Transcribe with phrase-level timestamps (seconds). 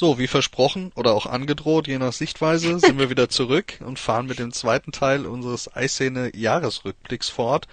[0.00, 4.26] So, wie versprochen oder auch angedroht, je nach Sichtweise, sind wir wieder zurück und fahren
[4.26, 7.66] mit dem zweiten Teil unseres Eiszene-Jahresrückblicks fort.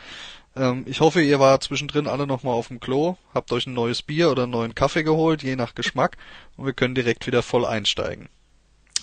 [0.56, 4.02] Ähm, ich hoffe, ihr wart zwischendrin alle nochmal auf dem Klo, habt euch ein neues
[4.02, 6.18] Bier oder einen neuen Kaffee geholt, je nach Geschmack,
[6.58, 8.28] und wir können direkt wieder voll einsteigen.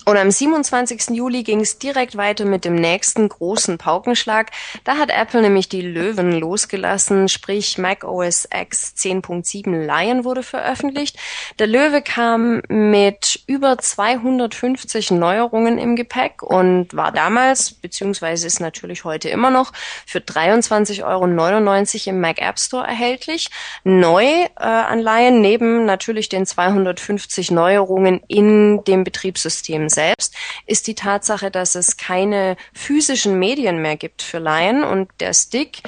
[0.05, 1.15] Und am 27.
[1.15, 4.51] Juli ging es direkt weiter mit dem nächsten großen Paukenschlag.
[4.83, 11.17] Da hat Apple nämlich die Löwen losgelassen, sprich Mac OS X 10.7 Lion wurde veröffentlicht.
[11.57, 19.05] Der Löwe kam mit über 250 Neuerungen im Gepäck und war damals, beziehungsweise ist natürlich
[19.05, 19.71] heute immer noch,
[20.05, 23.49] für 23,99 Euro im Mac App Store erhältlich.
[23.85, 30.95] Neu äh, an Lion, neben natürlich den 250 Neuerungen in dem Betriebssystem selbst ist die
[30.95, 35.83] Tatsache, dass es keine physischen Medien mehr gibt für Laien und der Stick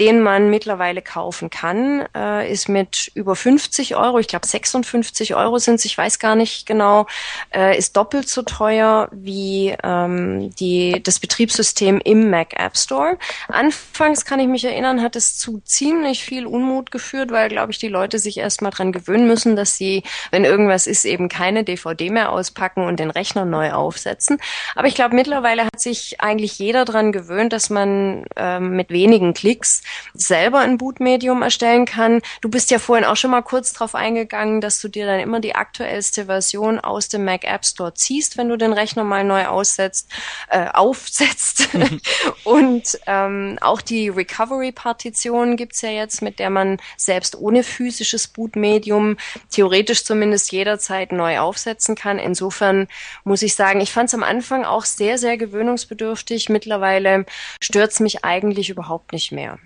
[0.00, 5.58] den man mittlerweile kaufen kann, äh, ist mit über 50 Euro, ich glaube 56 Euro
[5.58, 7.06] sind es, ich weiß gar nicht genau,
[7.54, 13.18] äh, ist doppelt so teuer wie ähm, die, das Betriebssystem im Mac App Store.
[13.48, 17.78] Anfangs kann ich mich erinnern, hat es zu ziemlich viel Unmut geführt, weil, glaube ich,
[17.78, 22.08] die Leute sich erstmal dran gewöhnen müssen, dass sie, wenn irgendwas ist, eben keine DVD
[22.08, 24.38] mehr auspacken und den Rechner neu aufsetzen.
[24.74, 29.34] Aber ich glaube, mittlerweile hat sich eigentlich jeder dran gewöhnt, dass man ähm, mit wenigen
[29.34, 29.82] Klicks
[30.14, 32.22] selber ein Bootmedium erstellen kann.
[32.40, 35.40] Du bist ja vorhin auch schon mal kurz drauf eingegangen, dass du dir dann immer
[35.40, 39.46] die aktuellste Version aus dem Mac App Store ziehst, wenn du den Rechner mal neu
[39.46, 40.08] aussetzt,
[40.48, 41.68] äh, aufsetzt.
[42.44, 49.16] Und ähm, auch die Recovery-Partition gibt's ja jetzt, mit der man selbst ohne physisches Bootmedium
[49.50, 52.18] theoretisch zumindest jederzeit neu aufsetzen kann.
[52.18, 52.88] Insofern
[53.24, 56.48] muss ich sagen, ich fand es am Anfang auch sehr, sehr gewöhnungsbedürftig.
[56.48, 57.26] Mittlerweile
[57.60, 59.58] stört's mich eigentlich überhaupt nicht mehr.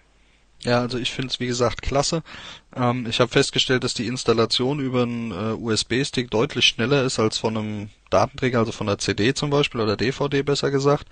[0.64, 2.22] Ja, also ich finde es wie gesagt klasse.
[2.74, 7.36] Ähm, ich habe festgestellt, dass die Installation über einen äh, USB-Stick deutlich schneller ist als
[7.36, 11.06] von einem Datenträger, also von der CD zum Beispiel oder DVD besser gesagt.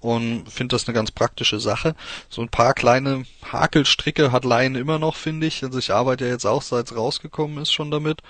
[0.00, 1.94] Und finde das eine ganz praktische Sache.
[2.30, 5.62] So ein paar kleine Hakelstricke hat Lion immer noch, finde ich.
[5.62, 8.22] Also ich arbeite ja jetzt auch, seit es rausgekommen ist, schon damit.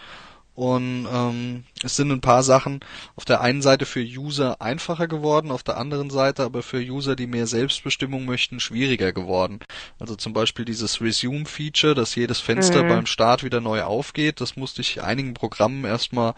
[0.60, 2.80] Und ähm, es sind ein paar Sachen
[3.16, 7.16] auf der einen Seite für User einfacher geworden, auf der anderen Seite aber für User,
[7.16, 9.60] die mehr Selbstbestimmung möchten, schwieriger geworden.
[9.98, 12.88] Also zum Beispiel dieses Resume-Feature, dass jedes Fenster mhm.
[12.88, 16.34] beim Start wieder neu aufgeht, das musste ich einigen Programmen erstmal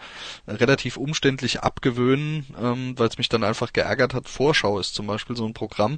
[0.47, 4.29] relativ umständlich abgewöhnen, ähm, weil es mich dann einfach geärgert hat.
[4.29, 5.97] Vorschau ist zum Beispiel so ein Programm.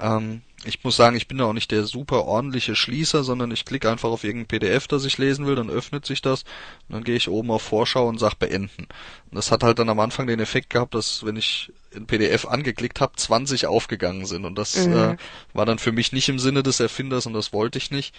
[0.00, 3.64] Ähm, ich muss sagen, ich bin da auch nicht der super ordentliche Schließer, sondern ich
[3.64, 6.42] klicke einfach auf irgendein PDF, das ich lesen will, dann öffnet sich das
[6.88, 8.82] und dann gehe ich oben auf Vorschau und sage beenden.
[9.30, 12.46] Und das hat halt dann am Anfang den Effekt gehabt, dass wenn ich ein PDF
[12.46, 14.92] angeklickt habe, 20 aufgegangen sind und das mhm.
[14.92, 15.16] äh,
[15.54, 18.14] war dann für mich nicht im Sinne des Erfinders und das wollte ich nicht.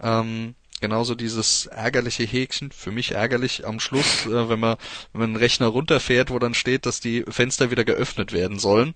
[0.00, 4.76] Ähm, genauso dieses ärgerliche Häkchen, für mich ärgerlich am Schluss, äh, wenn man
[5.12, 8.94] wenn man einen Rechner runterfährt, wo dann steht, dass die Fenster wieder geöffnet werden sollen.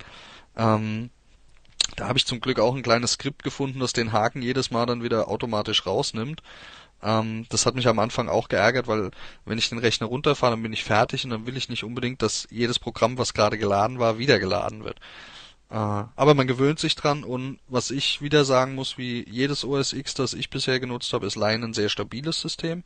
[0.57, 1.11] Ähm,
[1.95, 4.87] da habe ich zum Glück auch ein kleines Skript gefunden, das den Haken jedes Mal
[4.87, 6.43] dann wieder automatisch rausnimmt.
[7.03, 9.11] Ähm, das hat mich am Anfang auch geärgert, weil
[9.45, 12.23] wenn ich den Rechner runterfahre, dann bin ich fertig und dann will ich nicht unbedingt,
[12.23, 14.99] dass jedes Programm, was gerade geladen war, wieder geladen wird.
[15.71, 19.93] Äh, aber man gewöhnt sich dran und was ich wieder sagen muss, wie jedes OS
[19.93, 22.83] X, das ich bisher genutzt habe, ist Lion ein sehr stabiles System.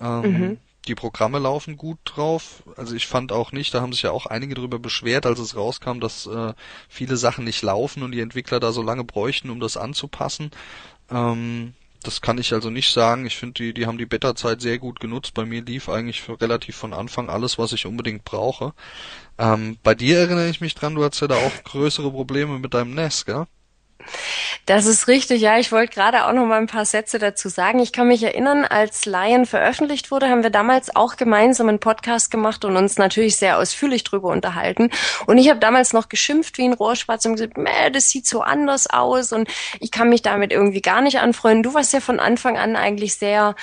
[0.00, 2.62] Ähm, mhm die Programme laufen gut drauf.
[2.76, 5.56] Also ich fand auch nicht, da haben sich ja auch einige darüber beschwert, als es
[5.56, 6.54] rauskam, dass äh,
[6.88, 10.50] viele Sachen nicht laufen und die Entwickler da so lange bräuchten, um das anzupassen.
[11.10, 13.26] Ähm, das kann ich also nicht sagen.
[13.26, 15.34] Ich finde, die, die haben die Beta-Zeit sehr gut genutzt.
[15.34, 18.72] Bei mir lief eigentlich relativ von Anfang alles, was ich unbedingt brauche.
[19.38, 22.72] Ähm, bei dir erinnere ich mich dran, du hattest ja da auch größere Probleme mit
[22.72, 23.46] deinem NES, gell?
[24.66, 25.58] Das ist richtig, ja.
[25.58, 27.80] Ich wollte gerade auch noch mal ein paar Sätze dazu sagen.
[27.80, 32.30] Ich kann mich erinnern, als Lion veröffentlicht wurde, haben wir damals auch gemeinsam einen Podcast
[32.30, 34.90] gemacht und uns natürlich sehr ausführlich drüber unterhalten.
[35.26, 38.42] Und ich habe damals noch geschimpft wie ein Rohrspatz und gesagt, Mäh, das sieht so
[38.42, 39.48] anders aus und
[39.80, 41.62] ich kann mich damit irgendwie gar nicht anfreunden.
[41.62, 43.54] Du warst ja von Anfang an eigentlich sehr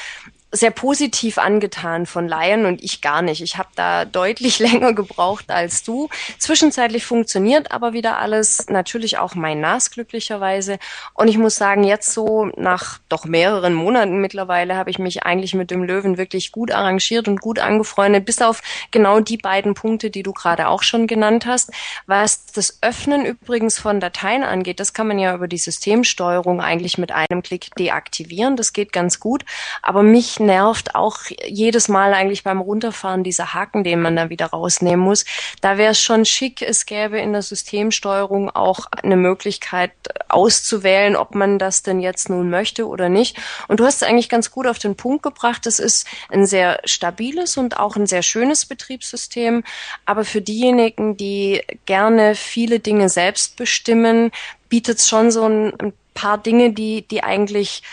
[0.51, 3.41] sehr positiv angetan von Lion und ich gar nicht.
[3.41, 6.07] Ich habe da deutlich länger gebraucht als du.
[6.39, 10.79] Zwischenzeitlich funktioniert aber wieder alles, natürlich auch mein NAS glücklicherweise.
[11.13, 15.53] Und ich muss sagen, jetzt so nach doch mehreren Monaten mittlerweile habe ich mich eigentlich
[15.53, 18.61] mit dem Löwen wirklich gut arrangiert und gut angefreundet, bis auf
[18.91, 21.71] genau die beiden Punkte, die du gerade auch schon genannt hast.
[22.05, 26.97] Was das Öffnen übrigens von Dateien angeht, das kann man ja über die Systemsteuerung eigentlich
[26.97, 28.55] mit einem Klick deaktivieren.
[28.55, 29.43] Das geht ganz gut.
[29.81, 34.29] Aber mich mich nervt auch jedes Mal eigentlich beim Runterfahren dieser Haken, den man da
[34.29, 35.25] wieder rausnehmen muss.
[35.61, 39.91] Da wäre es schon schick, es gäbe in der Systemsteuerung auch eine Möglichkeit
[40.29, 43.37] auszuwählen, ob man das denn jetzt nun möchte oder nicht.
[43.67, 45.65] Und du hast es eigentlich ganz gut auf den Punkt gebracht.
[45.65, 49.63] Es ist ein sehr stabiles und auch ein sehr schönes Betriebssystem.
[50.05, 54.31] Aber für diejenigen, die gerne viele Dinge selbst bestimmen,
[54.69, 57.83] bietet es schon so ein, ein paar Dinge, die, die eigentlich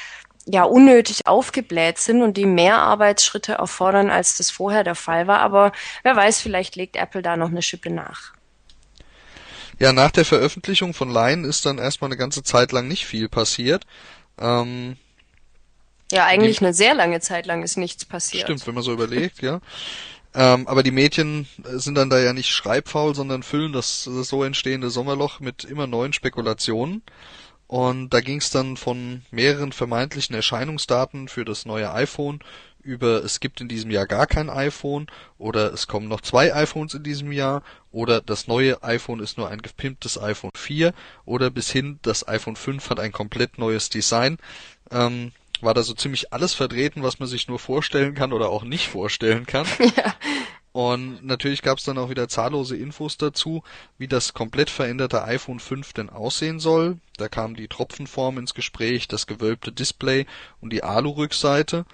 [0.46, 5.40] ja unnötig aufgebläht sind und die mehr Arbeitsschritte erfordern, als das vorher der Fall war.
[5.40, 8.32] Aber wer weiß, vielleicht legt Apple da noch eine Schippe nach.
[9.78, 13.28] Ja, nach der Veröffentlichung von Lion ist dann erstmal eine ganze Zeit lang nicht viel
[13.28, 13.84] passiert.
[14.38, 14.96] Ähm,
[16.12, 18.44] ja, eigentlich die, eine sehr lange Zeit lang ist nichts passiert.
[18.44, 19.60] Stimmt, wenn man so überlegt, ja.
[20.34, 24.42] Ähm, aber die Mädchen sind dann da ja nicht schreibfaul, sondern füllen das, das so
[24.42, 27.02] entstehende Sommerloch mit immer neuen Spekulationen.
[27.66, 32.40] Und da ging es dann von mehreren vermeintlichen Erscheinungsdaten für das neue iPhone
[32.84, 35.06] über es gibt in diesem Jahr gar kein iPhone
[35.38, 39.48] oder es kommen noch zwei iPhones in diesem Jahr oder das neue iPhone ist nur
[39.48, 40.92] ein gepimptes iPhone 4
[41.24, 44.38] oder bis hin das iPhone 5 hat ein komplett neues Design.
[44.90, 48.64] Ähm, war da so ziemlich alles vertreten, was man sich nur vorstellen kann oder auch
[48.64, 49.66] nicht vorstellen kann.
[49.96, 50.14] Ja.
[50.74, 53.62] Und natürlich gab es dann auch wieder zahllose Infos dazu,
[53.96, 56.98] wie das komplett veränderte iPhone 5 denn aussehen soll.
[57.16, 60.26] Da kam die Tropfenform ins Gespräch, das gewölbte Display
[60.60, 61.86] und die Alu-Rückseite.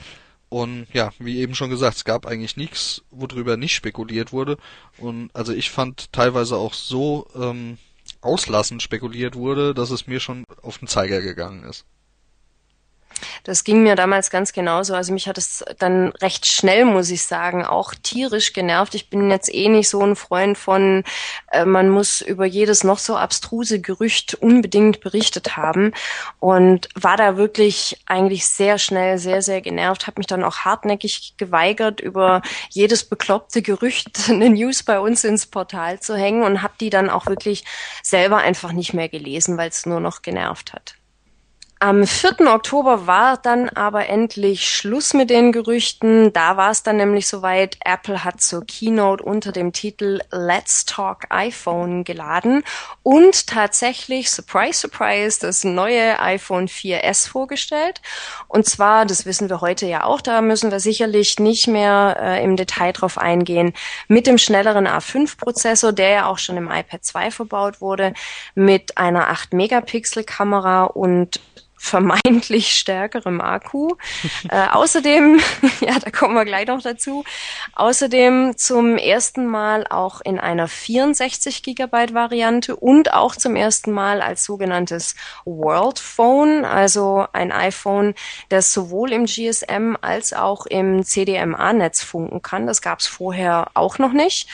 [0.48, 4.56] Und ja, wie eben schon gesagt, es gab eigentlich nichts, worüber nicht spekuliert wurde.
[4.96, 7.76] Und also ich fand teilweise auch so ähm,
[8.22, 11.84] auslassend spekuliert wurde, dass es mir schon auf den Zeiger gegangen ist.
[13.44, 14.94] Das ging mir damals ganz genauso.
[14.94, 18.94] Also mich hat es dann recht schnell, muss ich sagen, auch tierisch genervt.
[18.94, 21.04] Ich bin jetzt eh nicht so ein Freund von,
[21.50, 25.92] äh, man muss über jedes noch so abstruse Gerücht unbedingt berichtet haben
[26.38, 31.34] und war da wirklich eigentlich sehr schnell, sehr, sehr genervt, habe mich dann auch hartnäckig
[31.36, 36.74] geweigert, über jedes bekloppte Gerücht eine News bei uns ins Portal zu hängen und habe
[36.80, 37.64] die dann auch wirklich
[38.02, 40.94] selber einfach nicht mehr gelesen, weil es nur noch genervt hat.
[41.82, 42.40] Am 4.
[42.40, 46.30] Oktober war dann aber endlich Schluss mit den Gerüchten.
[46.30, 47.78] Da war es dann nämlich soweit.
[47.86, 52.64] Apple hat zur Keynote unter dem Titel Let's Talk iPhone geladen
[53.02, 58.02] und tatsächlich, surprise, surprise, das neue iPhone 4S vorgestellt.
[58.46, 62.44] Und zwar, das wissen wir heute ja auch, da müssen wir sicherlich nicht mehr äh,
[62.44, 63.72] im Detail drauf eingehen,
[64.06, 68.12] mit dem schnelleren A5-Prozessor, der ja auch schon im iPad 2 verbaut wurde,
[68.54, 71.40] mit einer 8-Megapixel-Kamera und
[71.80, 73.96] vermeintlich stärkerem Akku.
[74.50, 75.40] äh, außerdem,
[75.80, 77.24] ja, da kommen wir gleich noch dazu,
[77.74, 84.20] außerdem zum ersten Mal auch in einer 64 Gigabyte Variante und auch zum ersten Mal
[84.20, 85.16] als sogenanntes
[85.46, 88.14] World Phone, also ein iPhone,
[88.50, 92.66] das sowohl im GSM als auch im CDMA-Netz funken kann.
[92.66, 94.48] Das gab es vorher auch noch nicht.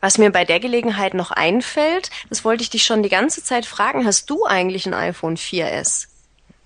[0.00, 3.66] Was mir bei der Gelegenheit noch einfällt, das wollte ich dich schon die ganze Zeit
[3.66, 6.06] fragen, hast du eigentlich ein iPhone 4S?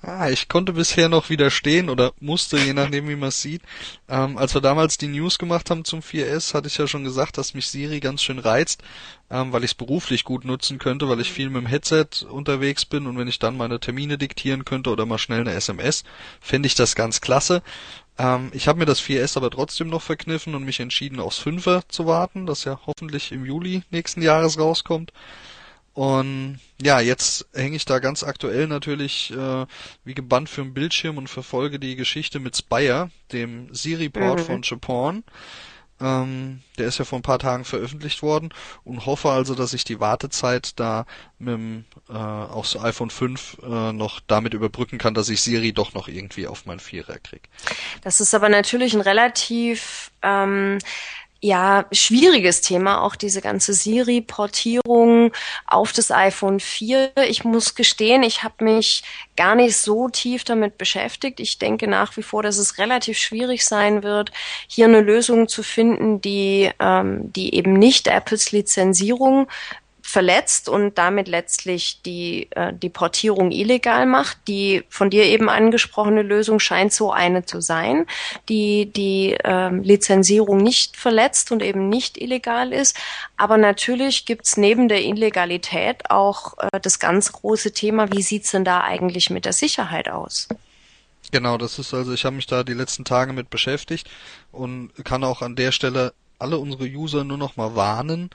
[0.02, 3.60] Ah, ich konnte bisher noch widerstehen oder musste, je nachdem wie man es sieht.
[4.08, 7.36] Ähm, als wir damals die News gemacht haben zum 4S, hatte ich ja schon gesagt,
[7.36, 8.82] dass mich Siri ganz schön reizt,
[9.30, 12.86] ähm, weil ich es beruflich gut nutzen könnte, weil ich viel mit dem Headset unterwegs
[12.86, 16.04] bin und wenn ich dann meine Termine diktieren könnte oder mal schnell eine SMS,
[16.40, 17.62] fände ich das ganz klasse.
[18.16, 21.82] Ähm, ich habe mir das 4S aber trotzdem noch verkniffen und mich entschieden, aufs 5er
[21.88, 25.12] zu warten, das ja hoffentlich im Juli nächsten Jahres rauskommt.
[25.92, 29.66] Und ja, jetzt hänge ich da ganz aktuell natürlich äh,
[30.04, 34.44] wie gebannt für den Bildschirm und verfolge die Geschichte mit Spire, dem Siri-Port mhm.
[34.44, 35.24] von Japan.
[36.00, 38.54] Ähm, der ist ja vor ein paar Tagen veröffentlicht worden
[38.84, 41.04] und hoffe also, dass ich die Wartezeit da
[41.38, 45.92] mit dem äh, aufs iPhone 5 äh, noch damit überbrücken kann, dass ich Siri doch
[45.92, 47.50] noch irgendwie auf mein Vierer krieg.
[48.02, 50.78] Das ist aber natürlich ein relativ ähm,
[51.42, 55.32] ja, schwieriges Thema, auch diese ganze Siri-Portierung
[55.66, 57.12] auf das iPhone 4.
[57.28, 59.02] Ich muss gestehen, ich habe mich
[59.36, 61.40] gar nicht so tief damit beschäftigt.
[61.40, 64.32] Ich denke nach wie vor, dass es relativ schwierig sein wird,
[64.68, 69.48] hier eine Lösung zu finden, die, ähm, die eben nicht Apples Lizenzierung
[70.10, 74.38] verletzt und damit letztlich die, äh, die Portierung illegal macht.
[74.48, 78.06] Die von dir eben angesprochene Lösung scheint so eine zu sein,
[78.48, 82.96] die die äh, Lizenzierung nicht verletzt und eben nicht illegal ist.
[83.36, 88.64] Aber natürlich gibt's neben der Illegalität auch äh, das ganz große Thema, wie sieht's denn
[88.64, 90.48] da eigentlich mit der Sicherheit aus?
[91.32, 94.10] Genau, das ist also, ich habe mich da die letzten Tage mit beschäftigt
[94.50, 98.30] und kann auch an der Stelle alle unsere User nur noch mal warnen,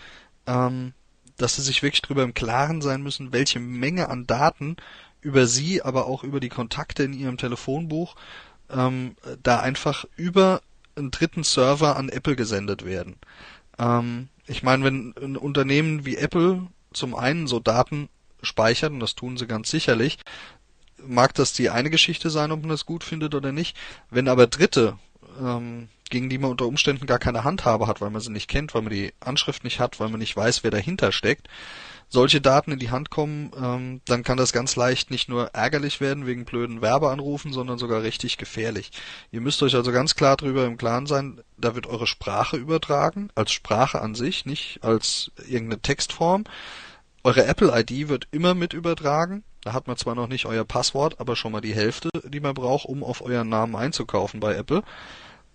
[0.48, 0.94] ähm,
[1.38, 4.78] dass sie sich wirklich darüber im Klaren sein müssen, welche Menge an Daten
[5.22, 8.16] über sie, aber auch über die Kontakte in ihrem Telefonbuch
[8.70, 10.62] ähm, da einfach über
[10.96, 13.18] einen dritten Server an Apple gesendet werden.
[13.78, 18.10] Ähm, ich meine, wenn ein Unternehmen wie Apple zum einen so Daten
[18.42, 20.20] speichert, und das tun sie ganz sicherlich,
[21.06, 23.76] mag das die eine Geschichte sein, ob man das gut findet oder nicht.
[24.10, 24.98] Wenn aber Dritte,
[25.42, 28.74] ähm, gegen die man unter Umständen gar keine Handhabe hat, weil man sie nicht kennt,
[28.74, 31.48] weil man die Anschrift nicht hat, weil man nicht weiß, wer dahinter steckt,
[32.08, 36.02] solche Daten in die Hand kommen, ähm, dann kann das ganz leicht nicht nur ärgerlich
[36.02, 38.92] werden wegen blöden Werbeanrufen, sondern sogar richtig gefährlich.
[39.32, 43.30] Ihr müsst euch also ganz klar darüber im Klaren sein, da wird eure Sprache übertragen,
[43.36, 46.44] als Sprache an sich, nicht als irgendeine Textform.
[47.24, 49.44] Eure Apple-ID wird immer mit übertragen.
[49.62, 52.54] Da hat man zwar noch nicht euer Passwort, aber schon mal die Hälfte, die man
[52.54, 54.84] braucht, um auf euren Namen einzukaufen bei Apple.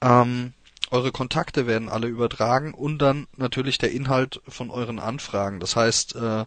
[0.00, 0.52] Ähm,
[0.90, 5.60] eure Kontakte werden alle übertragen und dann natürlich der Inhalt von euren Anfragen.
[5.60, 6.44] Das heißt, äh,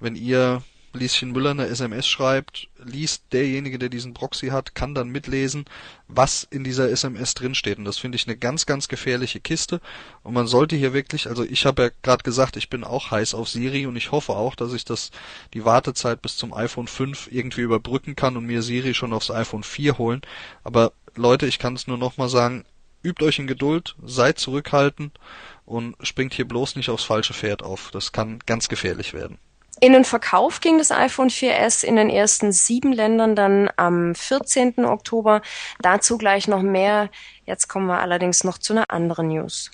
[0.00, 0.62] wenn ihr
[0.96, 5.66] Lieschen Müller eine SMS schreibt, liest derjenige, der diesen Proxy hat, kann dann mitlesen,
[6.08, 7.78] was in dieser SMS drinsteht.
[7.78, 9.80] Und das finde ich eine ganz, ganz gefährliche Kiste.
[10.22, 13.34] Und man sollte hier wirklich, also ich habe ja gerade gesagt, ich bin auch heiß
[13.34, 15.10] auf Siri und ich hoffe auch, dass ich das
[15.54, 19.62] die Wartezeit bis zum iPhone 5 irgendwie überbrücken kann und mir Siri schon aufs iPhone
[19.62, 20.22] 4 holen.
[20.64, 22.64] Aber Leute, ich kann es nur nochmal sagen,
[23.06, 25.18] übt euch in Geduld, seid zurückhaltend
[25.64, 27.90] und springt hier bloß nicht aufs falsche Pferd auf.
[27.92, 29.38] Das kann ganz gefährlich werden.
[29.78, 34.86] In den Verkauf ging das iPhone 4S in den ersten sieben Ländern dann am 14.
[34.86, 35.42] Oktober.
[35.80, 37.10] Dazu gleich noch mehr.
[37.44, 39.70] Jetzt kommen wir allerdings noch zu einer anderen News.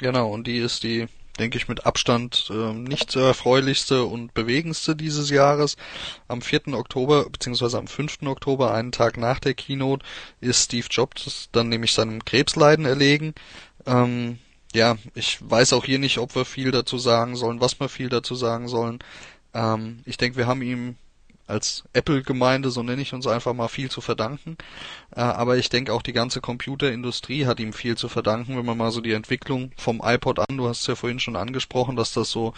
[0.00, 4.96] Genau, und die ist die denke ich, mit Abstand äh, nicht so erfreulichste und bewegendste
[4.96, 5.76] dieses Jahres.
[6.26, 6.68] Am 4.
[6.74, 8.22] Oktober, beziehungsweise am 5.
[8.26, 10.04] Oktober, einen Tag nach der Keynote,
[10.40, 13.34] ist Steve Jobs dann nämlich seinem Krebsleiden erlegen.
[13.86, 14.38] Ähm,
[14.74, 18.08] ja, ich weiß auch hier nicht, ob wir viel dazu sagen sollen, was wir viel
[18.08, 18.98] dazu sagen sollen.
[19.54, 20.96] Ähm, ich denke, wir haben ihm
[21.48, 24.56] als Apple-Gemeinde, so nenne ich uns einfach mal, viel zu verdanken.
[25.16, 28.76] Äh, aber ich denke auch die ganze Computerindustrie hat ihm viel zu verdanken, wenn man
[28.76, 32.12] mal so die Entwicklung vom iPod an, du hast es ja vorhin schon angesprochen, dass
[32.12, 32.52] das so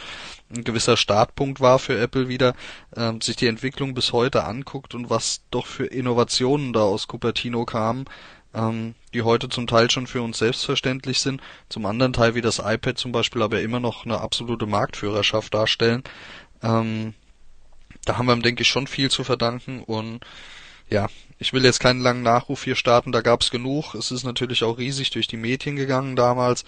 [0.54, 2.54] ein gewisser Startpunkt war für Apple wieder,
[2.96, 7.64] äh, sich die Entwicklung bis heute anguckt und was doch für Innovationen da aus Cupertino
[7.64, 8.06] kamen,
[8.54, 12.58] ähm, die heute zum Teil schon für uns selbstverständlich sind, zum anderen Teil wie das
[12.58, 16.02] iPad zum Beispiel aber immer noch eine absolute Marktführerschaft darstellen.
[16.62, 17.14] Ähm,
[18.04, 20.20] da haben wir ihm, denke ich, schon viel zu verdanken und
[20.88, 23.94] ja, ich will jetzt keinen langen Nachruf hier starten, da gab's genug.
[23.94, 26.64] Es ist natürlich auch riesig durch die Medien gegangen damals.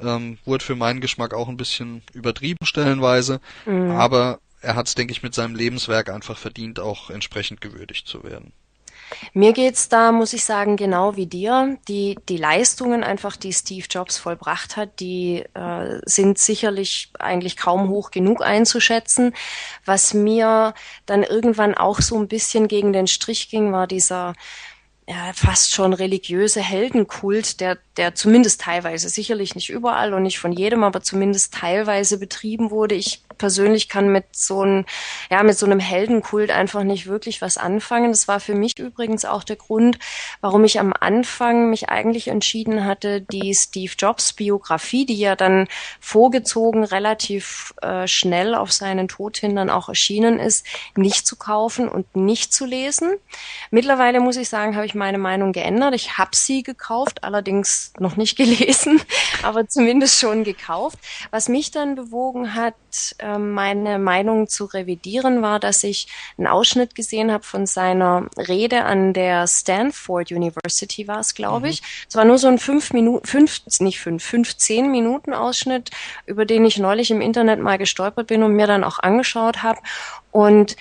[0.00, 3.90] Ähm, wurde für meinen Geschmack auch ein bisschen übertrieben stellenweise, mhm.
[3.90, 8.52] aber er hat's, denke ich, mit seinem Lebenswerk einfach verdient, auch entsprechend gewürdigt zu werden.
[9.34, 11.78] Mir geht's da, muss ich sagen, genau wie dir.
[11.88, 17.88] Die, die Leistungen einfach, die Steve Jobs vollbracht hat, die äh, sind sicherlich eigentlich kaum
[17.88, 19.34] hoch genug einzuschätzen.
[19.84, 20.74] Was mir
[21.06, 24.34] dann irgendwann auch so ein bisschen gegen den Strich ging, war dieser
[25.08, 30.52] ja, fast schon religiöse Heldenkult, der, der zumindest teilweise, sicherlich nicht überall und nicht von
[30.52, 32.94] jedem, aber zumindest teilweise betrieben wurde.
[32.94, 34.84] Ich persönlich kann mit so einem,
[35.28, 38.12] ja, mit so einem Heldenkult einfach nicht wirklich was anfangen.
[38.12, 39.98] Das war für mich übrigens auch der Grund,
[40.40, 45.66] warum ich am Anfang mich eigentlich entschieden hatte, die Steve Jobs Biografie, die ja dann
[46.00, 51.88] vorgezogen relativ äh, schnell auf seinen Tod hin dann auch erschienen ist, nicht zu kaufen
[51.88, 53.10] und nicht zu lesen.
[53.72, 55.94] Mittlerweile muss ich sagen, habe ich meine Meinung geändert.
[55.94, 59.00] Ich habe sie gekauft, allerdings noch nicht gelesen,
[59.42, 60.98] aber zumindest schon gekauft.
[61.30, 62.74] Was mich dann bewogen hat,
[63.18, 66.08] äh, meine Meinung zu revidieren, war, dass ich
[66.38, 71.82] einen Ausschnitt gesehen habe von seiner Rede an der Stanford University, war es, glaube ich.
[71.82, 71.86] Mhm.
[72.08, 75.90] Es war nur so ein fünf Minuten, fünf, nicht fünf, fünfzehn Minuten Ausschnitt,
[76.26, 79.80] über den ich neulich im Internet mal gestolpert bin und mir dann auch angeschaut habe.
[80.30, 80.76] Und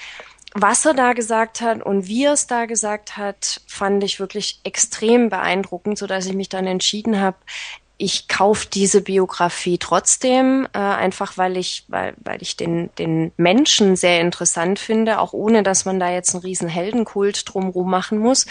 [0.54, 4.60] was er da gesagt hat und wie er es da gesagt hat, fand ich wirklich
[4.64, 7.38] extrem beeindruckend, so dass ich mich dann entschieden habe,
[8.02, 13.96] ich kaufe diese Biografie trotzdem, äh, einfach weil ich, weil, weil ich den, den Menschen
[13.96, 18.48] sehr interessant finde, auch ohne dass man da jetzt einen riesen Heldenkult drumrum machen muss.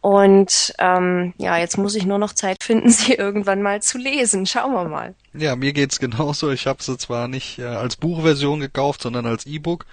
[0.00, 4.44] Und ähm, ja, jetzt muss ich nur noch Zeit finden, sie irgendwann mal zu lesen.
[4.46, 5.14] Schauen wir mal.
[5.34, 6.50] Ja, mir geht's genauso.
[6.50, 9.86] Ich habe sie zwar nicht äh, als Buchversion gekauft, sondern als E-Book,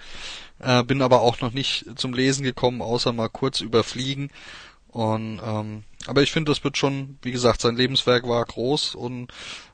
[0.60, 4.30] äh, bin aber auch noch nicht zum Lesen gekommen, außer mal kurz überfliegen.
[4.88, 9.30] Und ähm, aber ich finde, das wird schon, wie gesagt, sein Lebenswerk war groß und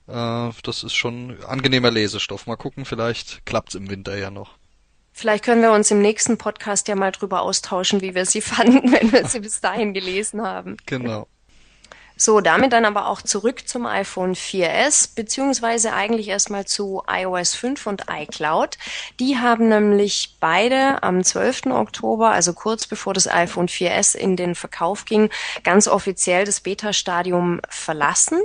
[0.09, 2.47] äh, das ist schon angenehmer Lesestoff.
[2.47, 4.57] Mal gucken, vielleicht klappt's im Winter ja noch.
[5.13, 8.93] Vielleicht können wir uns im nächsten Podcast ja mal drüber austauschen, wie wir sie fanden,
[8.93, 10.77] wenn wir sie bis dahin gelesen haben.
[10.87, 11.29] Genau.
[12.25, 17.87] So, damit dann aber auch zurück zum iPhone 4S, beziehungsweise eigentlich erstmal zu iOS 5
[17.87, 18.79] und iCloud.
[19.21, 21.67] Die haben nämlich beide am 12.
[21.67, 25.29] Oktober, also kurz bevor das iPhone 4S in den Verkauf ging,
[25.65, 28.41] ganz offiziell das Beta-Stadium verlassen.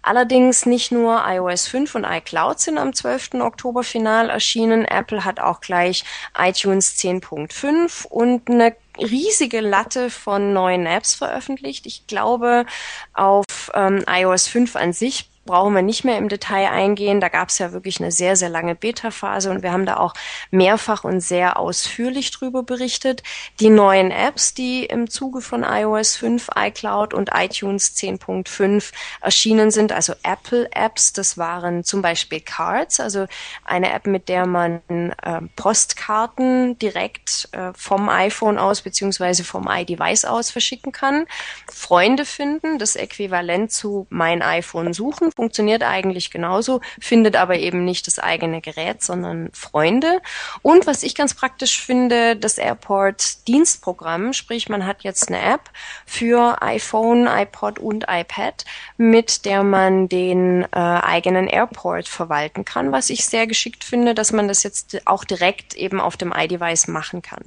[0.00, 3.34] Allerdings nicht nur iOS 5 und iCloud sind am 12.
[3.34, 4.86] Oktober final erschienen.
[4.86, 6.04] Apple hat auch gleich
[6.38, 11.86] iTunes 10.5 und eine riesige Latte von neuen Apps veröffentlicht.
[11.86, 12.66] Ich glaube,
[13.14, 17.20] auf ähm, iOS 5 an sich brauchen wir nicht mehr im Detail eingehen.
[17.20, 20.14] Da gab es ja wirklich eine sehr, sehr lange Beta-Phase und wir haben da auch
[20.50, 23.22] mehrfach und sehr ausführlich drüber berichtet.
[23.58, 28.92] Die neuen Apps, die im Zuge von iOS 5, iCloud und iTunes 10.5
[29.22, 33.26] erschienen sind, also Apple-Apps, das waren zum Beispiel Cards, also
[33.64, 40.26] eine App, mit der man äh, Postkarten direkt äh, vom iPhone aus beziehungsweise vom iDevice
[40.26, 41.24] aus verschicken kann.
[41.72, 48.06] Freunde finden, das Äquivalent zu mein iPhone suchen funktioniert eigentlich genauso, findet aber eben nicht
[48.06, 50.20] das eigene Gerät, sondern Freunde.
[50.62, 55.70] Und was ich ganz praktisch finde, das Airport Dienstprogramm, sprich man hat jetzt eine App
[56.06, 58.64] für iPhone, iPod und iPad,
[58.96, 64.32] mit der man den äh, eigenen Airport verwalten kann, was ich sehr geschickt finde, dass
[64.32, 67.44] man das jetzt auch direkt eben auf dem iDevice machen kann.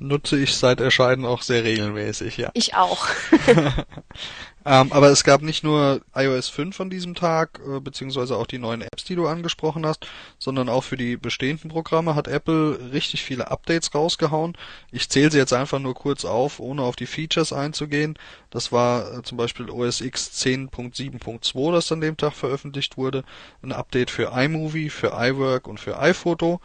[0.00, 2.50] Nutze ich seit Erscheinen auch sehr regelmäßig, ja.
[2.54, 3.08] Ich auch.
[4.64, 8.58] Ähm, aber es gab nicht nur iOS 5 an diesem Tag, äh, beziehungsweise auch die
[8.58, 10.06] neuen Apps, die du angesprochen hast,
[10.38, 14.56] sondern auch für die bestehenden Programme hat Apple richtig viele Updates rausgehauen.
[14.90, 18.18] Ich zähle sie jetzt einfach nur kurz auf, ohne auf die Features einzugehen.
[18.50, 23.24] Das war äh, zum Beispiel OS X 10.7.2, das an dem Tag veröffentlicht wurde.
[23.62, 26.60] Ein Update für iMovie, für iWork und für iPhoto.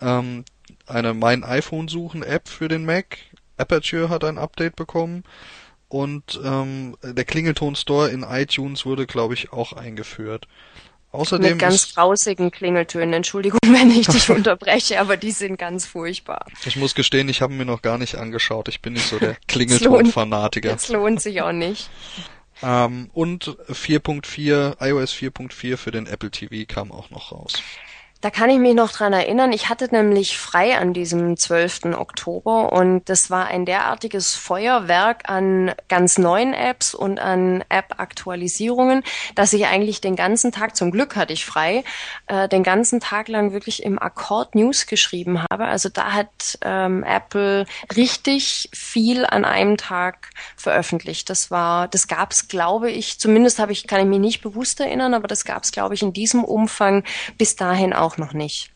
[0.00, 0.44] Ähm,
[0.86, 3.18] eine Mein iPhone suchen App für den Mac.
[3.56, 5.24] Aperture hat ein Update bekommen
[5.90, 10.46] und ähm, der Klingelton Store in iTunes wurde, glaube ich, auch eingeführt.
[11.12, 13.12] Außerdem Mit ganz grausigen Klingeltönen.
[13.12, 16.46] Entschuldigung, wenn ich dich unterbreche, aber die sind ganz furchtbar.
[16.64, 18.68] Ich muss gestehen, ich habe mir noch gar nicht angeschaut.
[18.68, 20.70] Ich bin nicht so der Klingelton-Fanatiker.
[20.70, 21.90] Das lohnt sich auch nicht.
[22.62, 27.54] Ähm, und 4.4, iOS 4.4 für den Apple TV kam auch noch raus.
[28.20, 29.50] Da kann ich mich noch dran erinnern.
[29.50, 31.96] Ich hatte nämlich frei an diesem 12.
[31.96, 39.04] Oktober und das war ein derartiges Feuerwerk an ganz neuen Apps und an App-Aktualisierungen,
[39.36, 41.82] dass ich eigentlich den ganzen Tag, zum Glück hatte ich frei,
[42.26, 45.64] äh, den ganzen Tag lang wirklich im Akkord News geschrieben habe.
[45.64, 47.64] Also da hat ähm, Apple
[47.96, 51.30] richtig viel an einem Tag veröffentlicht.
[51.30, 54.78] Das war, das gab es, glaube ich, zumindest habe ich, kann ich mich nicht bewusst
[54.78, 57.02] erinnern, aber das gab es, glaube ich, in diesem Umfang
[57.38, 58.70] bis dahin auch auch noch nicht.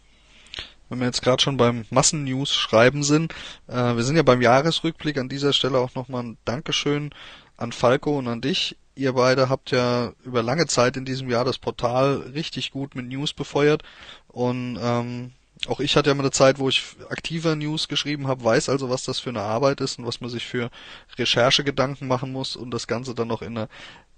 [0.88, 3.35] Wenn wir jetzt gerade schon beim Massennews schreiben sind,
[3.66, 7.11] äh, wir sind ja beim Jahresrückblick an dieser Stelle auch nochmal ein Dankeschön
[7.57, 8.77] an Falco und an dich.
[8.94, 13.09] Ihr beide habt ja über lange Zeit in diesem Jahr das Portal richtig gut mit
[13.09, 13.83] News befeuert
[14.29, 15.33] und ähm,
[15.66, 18.90] auch ich hatte ja mal eine Zeit, wo ich aktiver News geschrieben habe, weiß also,
[18.90, 20.70] was das für eine Arbeit ist und was man sich für
[21.18, 23.68] Recherchegedanken machen muss und das Ganze dann noch in einer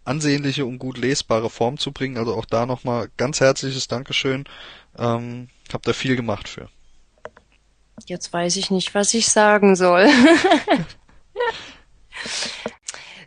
[0.07, 2.17] ansehnliche und gut lesbare Form zu bringen.
[2.17, 4.45] Also auch da nochmal ganz herzliches Dankeschön.
[4.99, 6.69] Ähm, hab da viel gemacht für.
[8.07, 10.09] Jetzt weiß ich nicht, was ich sagen soll.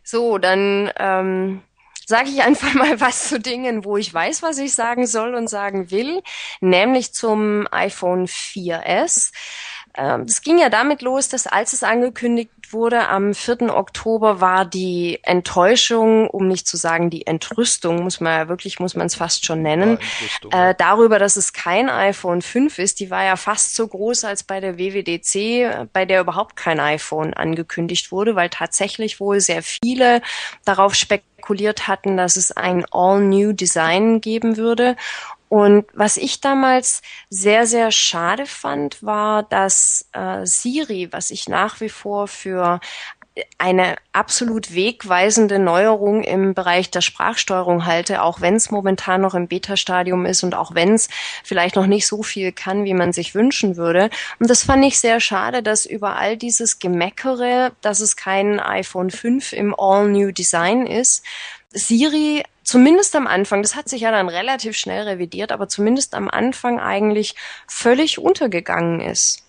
[0.04, 1.62] so, dann ähm,
[2.06, 5.50] sage ich einfach mal was zu Dingen, wo ich weiß, was ich sagen soll und
[5.50, 6.22] sagen will,
[6.60, 9.32] nämlich zum iPhone 4S.
[9.96, 13.76] Ähm, das ging ja damit los, dass als es angekündigt wurde, am 4.
[13.76, 18.96] Oktober war die Enttäuschung, um nicht zu sagen die Entrüstung, muss man ja wirklich, muss
[18.96, 20.00] man es fast schon nennen,
[20.52, 23.00] äh, darüber, dass es kein iPhone 5 ist.
[23.00, 27.34] Die war ja fast so groß als bei der WWDC, bei der überhaupt kein iPhone
[27.34, 30.22] angekündigt wurde, weil tatsächlich wohl sehr viele
[30.66, 34.96] darauf spekuliert hatten, dass es ein All-New Design geben würde.
[35.50, 41.82] Und was ich damals sehr, sehr schade fand, war, dass äh, Siri, was ich nach
[41.82, 42.80] wie vor für
[43.58, 49.48] eine absolut wegweisende Neuerung im Bereich der Sprachsteuerung halte, auch wenn es momentan noch im
[49.48, 51.10] Beta-Stadium ist und auch wenn es
[51.44, 54.10] vielleicht noch nicht so viel kann, wie man sich wünschen würde.
[54.40, 59.10] Und das fand ich sehr schade, dass über all dieses Gemeckere, dass es kein iPhone
[59.10, 61.24] 5 im All-New Design ist,
[61.72, 66.30] Siri zumindest am Anfang, das hat sich ja dann relativ schnell revidiert, aber zumindest am
[66.30, 67.34] Anfang eigentlich
[67.68, 69.44] völlig untergegangen ist.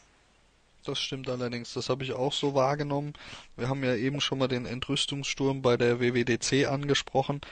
[0.87, 3.12] Das stimmt allerdings, das habe ich auch so wahrgenommen.
[3.56, 7.42] Wir haben ja eben schon mal den Entrüstungssturm bei der WWDC angesprochen.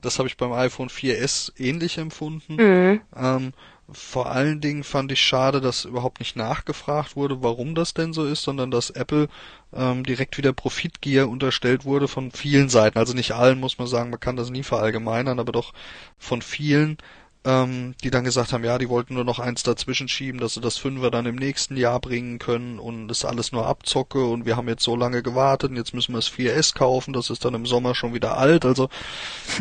[0.00, 2.56] Das habe ich beim iPhone 4S ähnlich empfunden.
[2.56, 3.00] Mhm.
[3.16, 3.52] Ähm,
[3.90, 8.26] vor allen Dingen fand ich schade, dass überhaupt nicht nachgefragt wurde, warum das denn so
[8.26, 9.28] ist, sondern dass Apple
[9.72, 12.98] ähm, direkt wieder Profitgier unterstellt wurde von vielen Seiten.
[12.98, 15.72] Also nicht allen muss man sagen, man kann das nie verallgemeinern, aber doch
[16.18, 16.98] von vielen,
[17.44, 20.60] ähm, die dann gesagt haben, ja, die wollten nur noch eins dazwischen schieben, dass sie
[20.60, 24.56] das Fünfer dann im nächsten Jahr bringen können und das alles nur abzocke und wir
[24.56, 27.54] haben jetzt so lange gewartet und jetzt müssen wir das 4S kaufen, das ist dann
[27.54, 28.64] im Sommer schon wieder alt.
[28.64, 28.88] Also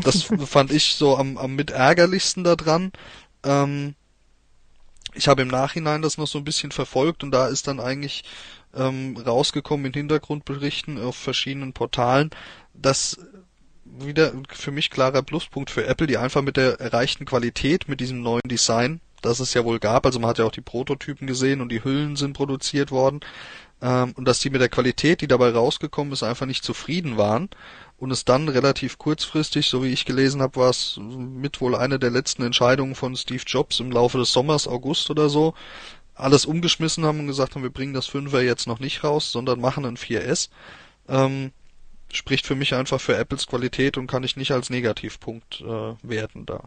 [0.03, 2.91] das fand ich so am, am mit ärgerlichsten daran.
[3.43, 3.95] Ähm,
[5.13, 8.23] ich habe im Nachhinein das noch so ein bisschen verfolgt und da ist dann eigentlich
[8.75, 12.29] ähm, rausgekommen in Hintergrundberichten auf verschiedenen Portalen,
[12.73, 13.19] dass
[13.99, 18.21] wieder für mich klarer Pluspunkt für Apple, die einfach mit der erreichten Qualität, mit diesem
[18.21, 21.61] neuen Design, das es ja wohl gab, also man hat ja auch die Prototypen gesehen
[21.61, 23.21] und die Hüllen sind produziert worden,
[23.81, 27.49] ähm, und dass die mit der Qualität, die dabei rausgekommen ist, einfach nicht zufrieden waren
[27.97, 31.99] und es dann relativ kurzfristig, so wie ich gelesen habe, war es mit wohl eine
[31.99, 35.53] der letzten Entscheidungen von Steve Jobs im Laufe des Sommers, August oder so,
[36.15, 39.61] alles umgeschmissen haben und gesagt haben, wir bringen das 5er jetzt noch nicht raus, sondern
[39.61, 40.49] machen ein 4S.
[41.07, 41.51] Ähm,
[42.17, 46.45] spricht für mich einfach für Apples Qualität und kann ich nicht als Negativpunkt äh, werten
[46.45, 46.63] da.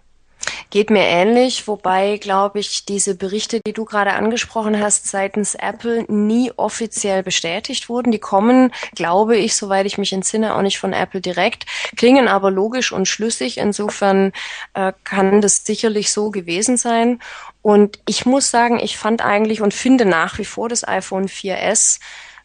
[0.70, 6.04] Geht mir ähnlich, wobei, glaube ich, diese Berichte, die du gerade angesprochen hast, seitens Apple
[6.08, 8.12] nie offiziell bestätigt wurden.
[8.12, 12.50] Die kommen, glaube ich, soweit ich mich entsinne, auch nicht von Apple direkt, klingen aber
[12.50, 13.58] logisch und schlüssig.
[13.58, 14.32] Insofern
[14.74, 17.20] äh, kann das sicherlich so gewesen sein.
[17.62, 21.98] Und ich muss sagen, ich fand eigentlich und finde nach wie vor das iPhone 4S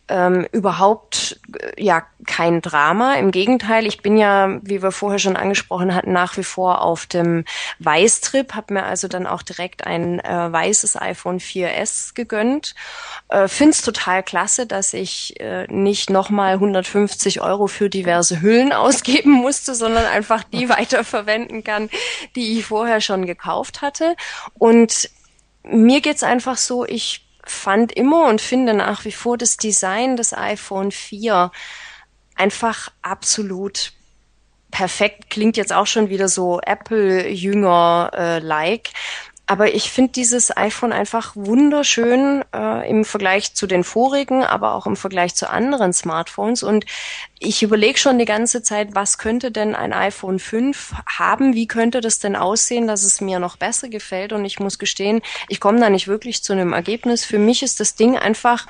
[0.08, 3.16] ähm, überhaupt äh, ja kein Drama.
[3.16, 7.06] Im Gegenteil, ich bin ja, wie wir vorher schon angesprochen hatten, nach wie vor auf
[7.06, 7.46] dem
[7.80, 12.76] Weißtrip, habe mir also dann auch direkt ein äh, weißes iPhone 4S gegönnt.
[13.30, 19.32] Äh, Find's total klasse, dass ich äh, nicht nochmal 150 Euro für diverse Hüllen ausgeben
[19.32, 21.90] musste, sondern einfach die weiterverwenden kann,
[22.36, 24.16] die ich vorher schon gekauft hatte.
[24.58, 25.10] Und
[25.64, 30.34] mir geht's einfach so, ich fand immer und finde nach wie vor das Design des
[30.34, 31.52] iPhone 4
[32.36, 33.94] einfach absolut
[34.72, 35.30] perfekt.
[35.30, 38.90] Klingt jetzt auch schon wieder so Apple-Jünger-like.
[39.48, 44.88] Aber ich finde dieses iPhone einfach wunderschön äh, im Vergleich zu den vorigen, aber auch
[44.88, 46.64] im Vergleich zu anderen Smartphones.
[46.64, 46.86] Und
[47.38, 51.54] ich überlege schon die ganze Zeit, was könnte denn ein iPhone 5 haben?
[51.54, 54.34] Wie könnte das denn aussehen, dass es mir noch besser gefällt?
[54.34, 57.24] Und ich muss gestehen, ich komme da nicht wirklich zu einem Ergebnis.
[57.24, 58.66] Für mich ist das Ding einfach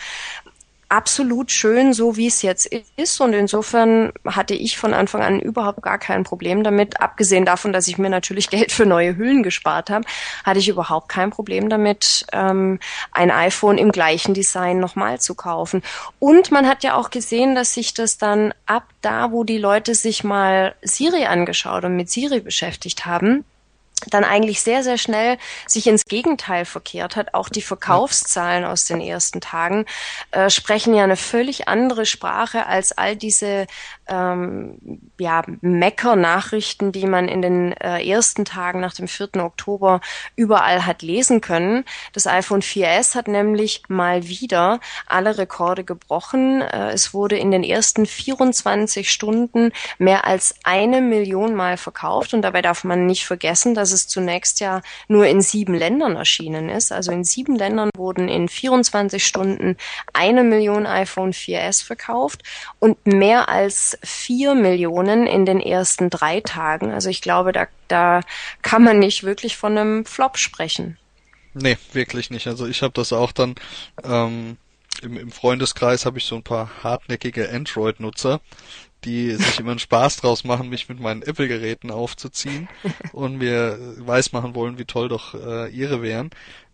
[0.89, 3.19] absolut schön, so wie es jetzt ist.
[3.21, 7.01] Und insofern hatte ich von Anfang an überhaupt gar kein Problem damit.
[7.01, 10.05] Abgesehen davon, dass ich mir natürlich Geld für neue Hüllen gespart habe,
[10.43, 12.79] hatte ich überhaupt kein Problem damit, ähm,
[13.11, 15.81] ein iPhone im gleichen Design nochmal zu kaufen.
[16.19, 19.95] Und man hat ja auch gesehen, dass sich das dann ab da, wo die Leute
[19.95, 23.45] sich mal Siri angeschaut und mit Siri beschäftigt haben,
[24.07, 27.33] dann eigentlich sehr, sehr schnell sich ins Gegenteil verkehrt hat.
[27.33, 29.85] Auch die Verkaufszahlen aus den ersten Tagen
[30.31, 33.67] äh, sprechen ja eine völlig andere Sprache als all diese
[34.07, 34.77] ähm,
[35.19, 39.35] ja, Mecker-Nachrichten, die man in den äh, ersten Tagen nach dem 4.
[39.37, 40.01] Oktober
[40.35, 41.85] überall hat lesen können.
[42.13, 46.61] Das iPhone 4S hat nämlich mal wieder alle Rekorde gebrochen.
[46.61, 52.41] Äh, es wurde in den ersten 24 Stunden mehr als eine Million Mal verkauft und
[52.41, 56.91] dabei darf man nicht vergessen, dass es zunächst ja nur in sieben Ländern erschienen ist.
[56.91, 59.77] Also in sieben Ländern wurden in 24 Stunden
[60.13, 62.43] eine Million iPhone 4S verkauft
[62.79, 66.91] und mehr als vier Millionen in den ersten drei Tagen.
[66.91, 68.21] Also ich glaube, da, da
[68.61, 70.97] kann man nicht wirklich von einem Flop sprechen.
[71.53, 72.47] Nee, wirklich nicht.
[72.47, 73.55] Also ich habe das auch dann
[74.03, 74.57] ähm,
[75.01, 78.41] im, im Freundeskreis habe ich so ein paar hartnäckige Android-Nutzer,
[79.03, 82.67] die sich immer einen Spaß draus machen, mich mit meinen Apple-Geräten aufzuziehen
[83.13, 86.31] und mir weismachen wollen, wie toll doch äh, ihre wären.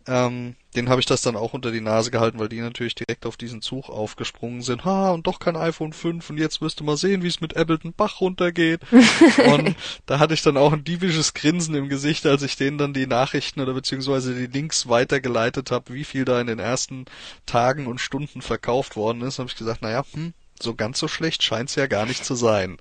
[0.08, 3.26] Ähm, den habe ich das dann auch unter die Nase gehalten, weil die natürlich direkt
[3.26, 4.86] auf diesen Zug aufgesprungen sind.
[4.86, 7.80] Ha, und doch kein iPhone 5 und jetzt du mal sehen, wie es mit Apple
[7.80, 8.82] den Bach runtergeht.
[9.48, 12.94] und da hatte ich dann auch ein diebisches Grinsen im Gesicht, als ich denen dann
[12.94, 17.06] die Nachrichten oder beziehungsweise die Links weitergeleitet habe, wie viel da in den ersten
[17.46, 19.40] Tagen und Stunden verkauft worden ist.
[19.40, 22.78] habe ich gesagt, naja, hm, so ganz so schlecht scheint's ja gar nicht zu sein.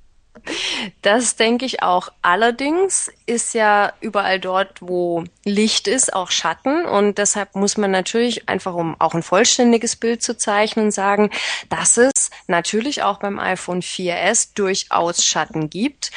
[1.03, 2.11] Das denke ich auch.
[2.23, 6.85] Allerdings ist ja überall dort, wo Licht ist, auch Schatten.
[6.87, 11.31] Und deshalb muss man natürlich einfach, um auch ein vollständiges Bild zu zeichnen, sagen,
[11.69, 16.11] dass es natürlich auch beim iPhone 4S durchaus Schatten gibt.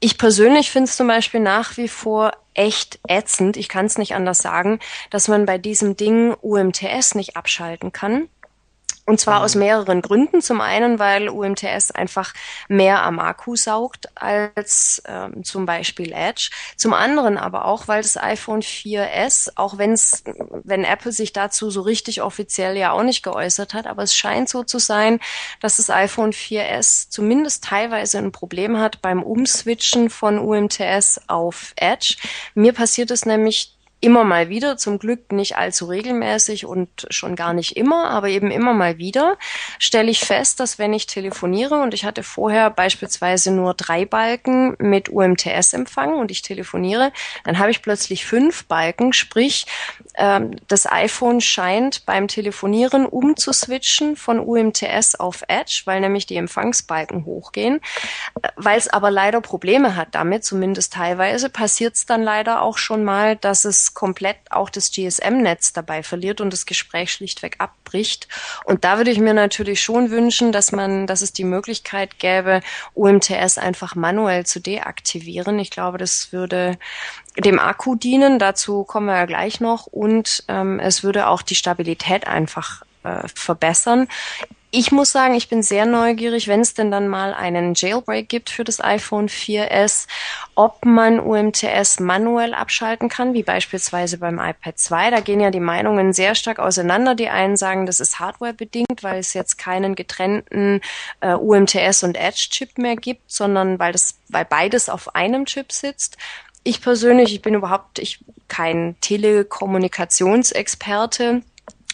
[0.00, 4.14] Ich persönlich finde es zum Beispiel nach wie vor echt ätzend, ich kann es nicht
[4.14, 4.80] anders sagen,
[5.10, 8.28] dass man bei diesem Ding UMTS nicht abschalten kann
[9.08, 9.62] Und zwar aus mhm.
[9.62, 10.42] mehreren Gründen.
[10.42, 12.34] Zum einen, weil UMTS einfach
[12.68, 16.50] mehr am Akku saugt als ähm, zum Beispiel Edge.
[16.76, 20.24] Zum anderen aber auch, weil das iPhone 4S, auch wenn's,
[20.62, 24.50] wenn Apple sich dazu so richtig offiziell ja auch nicht geäußert hat, aber es scheint
[24.50, 25.20] so zu sein,
[25.62, 32.16] dass das iPhone 4S zumindest teilweise ein Problem hat beim Umswitchen von UMTS auf Edge.
[32.54, 37.52] Mir passiert es nämlich immer mal wieder, zum Glück nicht allzu regelmäßig und schon gar
[37.52, 39.36] nicht immer, aber eben immer mal wieder,
[39.78, 44.76] stelle ich fest, dass wenn ich telefoniere und ich hatte vorher beispielsweise nur drei Balken
[44.78, 47.12] mit UMTS-Empfang und ich telefoniere,
[47.44, 49.66] dann habe ich plötzlich fünf Balken, sprich
[50.14, 57.24] ähm, das iPhone scheint beim Telefonieren umzuswitchen von UMTS auf Edge, weil nämlich die Empfangsbalken
[57.24, 57.80] hochgehen.
[58.56, 63.04] Weil es aber leider Probleme hat damit, zumindest teilweise, passiert es dann leider auch schon
[63.04, 68.28] mal, dass es komplett auch das GSM-Netz dabei verliert und das Gespräch schlichtweg abbricht.
[68.64, 72.60] Und da würde ich mir natürlich schon wünschen, dass man, dass es die Möglichkeit gäbe,
[72.94, 75.58] UMTS einfach manuell zu deaktivieren.
[75.58, 76.78] Ich glaube, das würde
[77.36, 78.38] dem Akku dienen.
[78.38, 79.86] Dazu kommen wir ja gleich noch.
[79.86, 84.08] Und ähm, es würde auch die Stabilität einfach äh, verbessern.
[84.70, 88.50] Ich muss sagen, ich bin sehr neugierig, wenn es denn dann mal einen Jailbreak gibt
[88.50, 90.06] für das iPhone 4S,
[90.54, 95.10] ob man UMTS manuell abschalten kann, wie beispielsweise beim iPad 2.
[95.10, 97.14] Da gehen ja die Meinungen sehr stark auseinander.
[97.14, 100.82] Die einen sagen, das ist hardwarebedingt, weil es jetzt keinen getrennten
[101.20, 106.18] äh, UMTS und Edge-Chip mehr gibt, sondern weil das, weil beides auf einem Chip sitzt.
[106.62, 111.40] Ich persönlich, ich bin überhaupt ich, kein Telekommunikationsexperte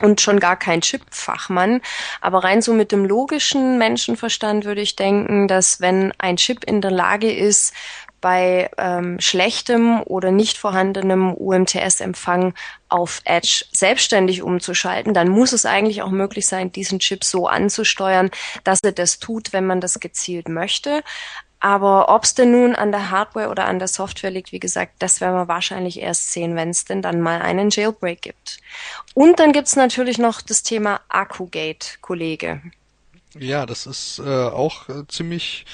[0.05, 1.81] und schon gar kein Chip-Fachmann.
[2.21, 6.81] Aber rein so mit dem logischen Menschenverstand würde ich denken, dass wenn ein Chip in
[6.81, 7.73] der Lage ist,
[8.21, 12.55] bei ähm, schlechtem oder nicht vorhandenem UMTS-Empfang
[12.89, 18.31] auf Edge selbstständig umzuschalten, dann muss es eigentlich auch möglich sein, diesen Chip so anzusteuern,
[18.63, 21.03] dass er das tut, wenn man das gezielt möchte.
[21.65, 24.97] Aber ob es denn nun an der Hardware oder an der Software liegt, wie gesagt,
[24.99, 28.59] das werden wir wahrscheinlich erst sehen, wenn es denn dann mal einen Jailbreak gibt.
[29.15, 32.61] Und dann gibt's natürlich noch das Thema Akkugate, Kollege.
[33.39, 35.65] Ja, das ist äh, auch äh, ziemlich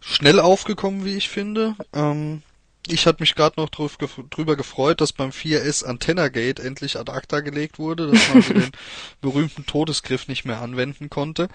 [0.00, 1.76] schnell aufgekommen, wie ich finde.
[1.92, 2.42] Ähm,
[2.88, 7.38] ich hatte mich gerade noch drauf, drüber gefreut, dass beim 4S Antennagate endlich ad acta
[7.38, 8.72] gelegt wurde, dass man den
[9.20, 11.46] berühmten Todesgriff nicht mehr anwenden konnte.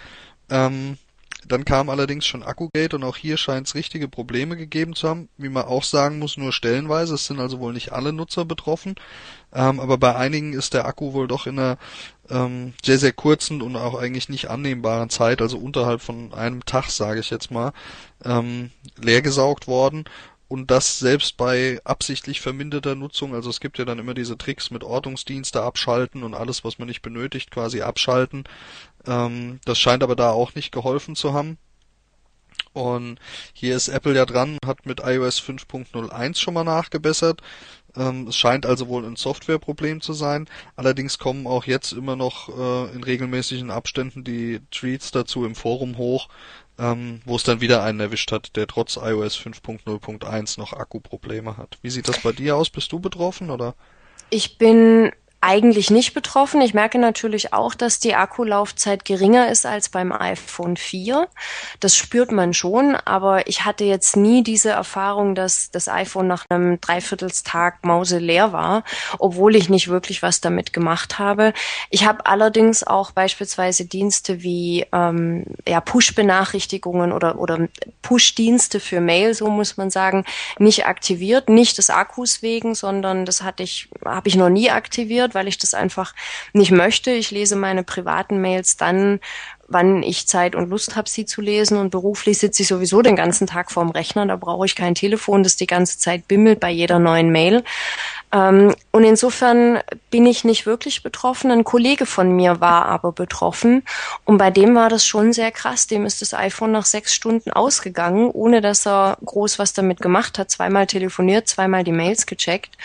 [0.49, 0.97] Ähm,
[1.47, 5.29] dann kam allerdings schon Akkugate und auch hier scheint es richtige Probleme gegeben zu haben,
[5.37, 7.15] wie man auch sagen muss, nur stellenweise.
[7.15, 8.95] Es sind also wohl nicht alle Nutzer betroffen,
[9.53, 11.77] ähm, aber bei einigen ist der Akku wohl doch in einer
[12.29, 16.89] ähm, sehr, sehr kurzen und auch eigentlich nicht annehmbaren Zeit, also unterhalb von einem Tag,
[16.89, 17.73] sage ich jetzt mal,
[18.23, 20.05] ähm, leergesaugt worden
[20.49, 23.35] und das selbst bei absichtlich verminderter Nutzung.
[23.35, 26.87] Also es gibt ja dann immer diese Tricks mit Ortungsdienste abschalten und alles, was man
[26.87, 28.45] nicht benötigt, quasi abschalten.
[29.07, 31.57] Ähm, das scheint aber da auch nicht geholfen zu haben.
[32.73, 33.19] Und
[33.53, 37.41] hier ist Apple ja dran, hat mit iOS 5.01 schon mal nachgebessert.
[37.95, 40.47] Ähm, es scheint also wohl ein Softwareproblem zu sein.
[40.75, 45.97] Allerdings kommen auch jetzt immer noch äh, in regelmäßigen Abständen die Tweets dazu im Forum
[45.97, 46.29] hoch,
[46.77, 51.79] ähm, wo es dann wieder einen erwischt hat, der trotz iOS 5.0.1 noch Akkuprobleme hat.
[51.81, 52.69] Wie sieht das bei dir aus?
[52.69, 53.73] Bist du betroffen oder?
[54.29, 56.61] Ich bin eigentlich nicht betroffen.
[56.61, 61.27] Ich merke natürlich auch, dass die Akkulaufzeit geringer ist als beim iPhone 4.
[61.79, 66.45] Das spürt man schon, aber ich hatte jetzt nie diese Erfahrung, dass das iPhone nach
[66.49, 68.83] einem Dreiviertelstag leer war,
[69.19, 71.53] obwohl ich nicht wirklich was damit gemacht habe.
[71.91, 77.67] Ich habe allerdings auch beispielsweise Dienste wie ähm, ja, Push-Benachrichtigungen oder, oder
[78.01, 80.25] Push-Dienste für Mail, so muss man sagen,
[80.57, 81.49] nicht aktiviert.
[81.49, 85.57] Nicht des Akkus wegen, sondern das hatte ich, habe ich noch nie aktiviert weil ich
[85.57, 86.13] das einfach
[86.53, 87.11] nicht möchte.
[87.11, 89.19] Ich lese meine privaten Mails dann,
[89.67, 91.77] wann ich Zeit und Lust habe, sie zu lesen.
[91.77, 94.25] Und beruflich sitze ich sowieso den ganzen Tag vorm Rechner.
[94.25, 97.63] Da brauche ich kein Telefon, das die ganze Zeit bimmelt bei jeder neuen Mail.
[98.31, 101.51] Ähm, und insofern bin ich nicht wirklich betroffen.
[101.51, 103.83] Ein Kollege von mir war aber betroffen.
[104.25, 105.87] Und bei dem war das schon sehr krass.
[105.87, 110.39] Dem ist das iPhone nach sechs Stunden ausgegangen, ohne dass er groß was damit gemacht
[110.39, 110.51] hat.
[110.51, 112.77] Zweimal telefoniert, zweimal die Mails gecheckt.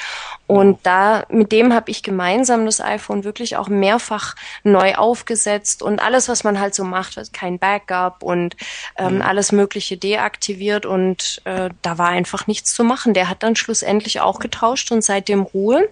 [0.47, 6.01] Und da, mit dem habe ich gemeinsam das iPhone wirklich auch mehrfach neu aufgesetzt und
[6.01, 8.57] alles, was man halt so macht, kein Backup und
[8.97, 9.23] ähm, mhm.
[9.23, 13.15] alles Mögliche deaktiviert und äh, da war einfach nichts zu machen.
[13.15, 15.89] Der hat dann schlussendlich auch getauscht und seitdem Ruhe.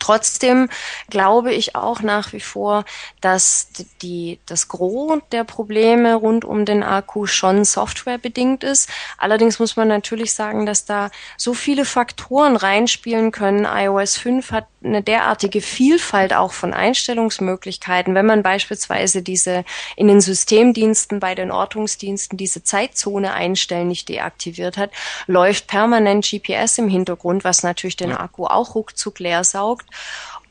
[0.00, 0.68] Trotzdem
[1.10, 2.84] glaube ich auch nach wie vor,
[3.20, 3.68] dass
[4.02, 8.90] die, das Gros der Probleme rund um den Akku schon softwarebedingt ist.
[9.16, 13.64] Allerdings muss man natürlich sagen, dass da so viele Faktoren reinspielen können.
[13.64, 19.64] iOS 5 hat eine derartige Vielfalt auch von Einstellungsmöglichkeiten, wenn man beispielsweise diese
[19.96, 24.90] in den Systemdiensten bei den Ortungsdiensten diese Zeitzone einstellen nicht deaktiviert hat,
[25.26, 29.86] läuft permanent GPS im Hintergrund, was natürlich den Akku auch ruckzuck leer saugt.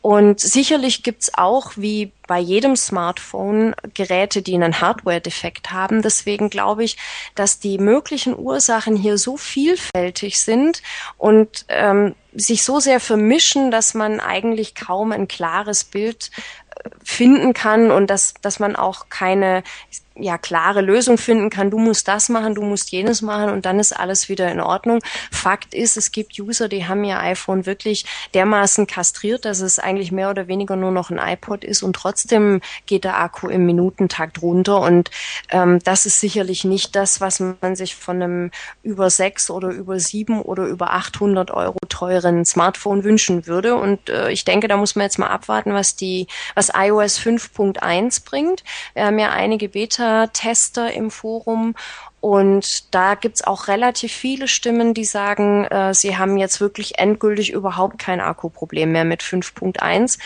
[0.06, 6.04] Und sicherlich gibt's auch, wie bei jedem Smartphone, Geräte, die einen Hardware-Defekt haben.
[6.04, 6.98] Deswegen glaube ich,
[7.34, 10.84] dass die möglichen Ursachen hier so vielfältig sind
[11.18, 16.30] und ähm, sich so sehr vermischen, dass man eigentlich kaum ein klares Bild
[16.76, 19.64] äh, finden kann und dass, dass man auch keine
[20.18, 23.80] ja klare Lösung finden kann, du musst das machen, du musst jenes machen und dann
[23.80, 25.00] ist alles wieder in Ordnung.
[25.32, 30.12] Fakt ist, es gibt User, die haben ihr iPhone wirklich dermaßen kastriert, dass es eigentlich
[30.12, 34.42] mehr oder weniger nur noch ein iPod ist und trotzdem geht der Akku im Minutentakt
[34.42, 35.12] runter und
[35.50, 38.52] ähm, das ist sicherlich nicht das, was man sich von einem
[38.84, 44.32] über sechs oder über sieben oder über 800 Euro teuren Smartphone wünschen würde und äh,
[44.32, 48.64] ich denke, da muss man jetzt mal abwarten, was die, was iOS 5.1 bringt.
[48.94, 51.76] Wir haben ja einige Beta Tester im Forum
[52.26, 57.52] und da gibt's auch relativ viele Stimmen, die sagen, äh, sie haben jetzt wirklich endgültig
[57.52, 60.18] überhaupt kein Akkuproblem mehr mit 5.1.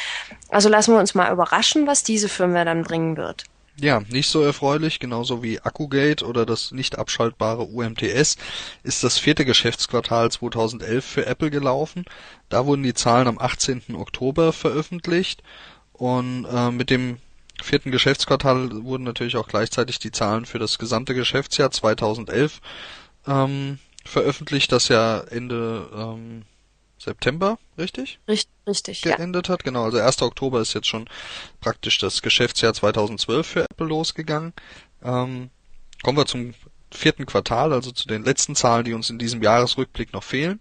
[0.49, 3.43] Also lassen wir uns mal überraschen, was diese Firmware dann bringen wird.
[3.81, 8.37] Ja, nicht so erfreulich, genauso wie Akkugate oder das nicht abschaltbare UMTS
[8.83, 12.05] ist das vierte Geschäftsquartal 2011 für Apple gelaufen.
[12.49, 13.95] Da wurden die Zahlen am 18.
[13.95, 15.43] Oktober veröffentlicht
[15.93, 17.17] und äh, mit dem
[17.61, 22.61] vierten Geschäftsquartal wurden natürlich auch gleichzeitig die Zahlen für das gesamte Geschäftsjahr 2011
[23.27, 26.43] ähm, veröffentlicht, das ja Ende ähm,
[26.97, 28.19] September, richtig?
[28.27, 29.53] Richtig, richtig geendet ja.
[29.53, 29.63] hat.
[29.63, 30.21] Genau, also 1.
[30.21, 31.07] Oktober ist jetzt schon
[31.61, 34.53] praktisch das Geschäftsjahr 2012 für Apple losgegangen.
[35.03, 35.49] Ähm,
[36.03, 36.53] kommen wir zum
[36.91, 40.59] vierten Quartal, also zu den letzten Zahlen, die uns in diesem Jahresrückblick noch fehlen.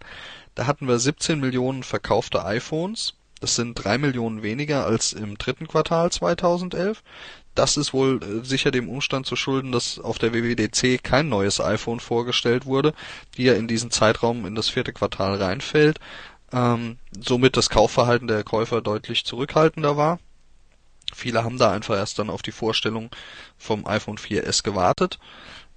[0.54, 5.68] Da hatten wir 17 Millionen verkaufte iPhones, das sind drei Millionen weniger als im dritten
[5.68, 7.02] Quartal 2011.
[7.54, 11.60] Das ist wohl äh, sicher dem Umstand zu schulden, dass auf der WWDC kein neues
[11.60, 12.94] iPhone vorgestellt wurde,
[13.36, 15.98] die ja in diesen Zeitraum in das vierte Quartal reinfällt.
[16.52, 20.18] Ähm, somit das Kaufverhalten der Käufer deutlich zurückhaltender war.
[21.14, 23.10] Viele haben da einfach erst dann auf die Vorstellung
[23.56, 25.18] vom iPhone 4S gewartet.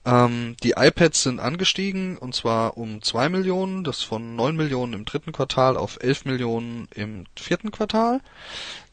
[0.04, 5.06] Ähm, die iPads sind angestiegen und zwar um zwei Millionen, das von neun Millionen im
[5.06, 8.22] dritten Quartal auf elf Millionen im vierten Quartal.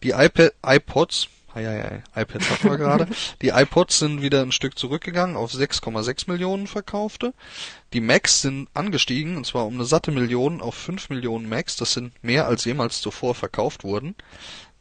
[0.03, 3.09] Die iPad, iPods, hei, hei, hei, iPads hatten wir gerade,
[3.43, 7.33] die iPods sind wieder ein Stück zurückgegangen auf 6,6 Millionen verkaufte.
[7.95, 11.95] Die Macs sind angestiegen und zwar um eine satte Million auf fünf Millionen Macs, das
[11.95, 14.15] sind mehr als jemals zuvor verkauft wurden.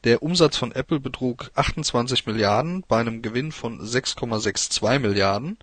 [0.03, 5.57] Der Umsatz von Apple betrug 28 Milliarden bei einem Gewinn von 6,62 Milliarden.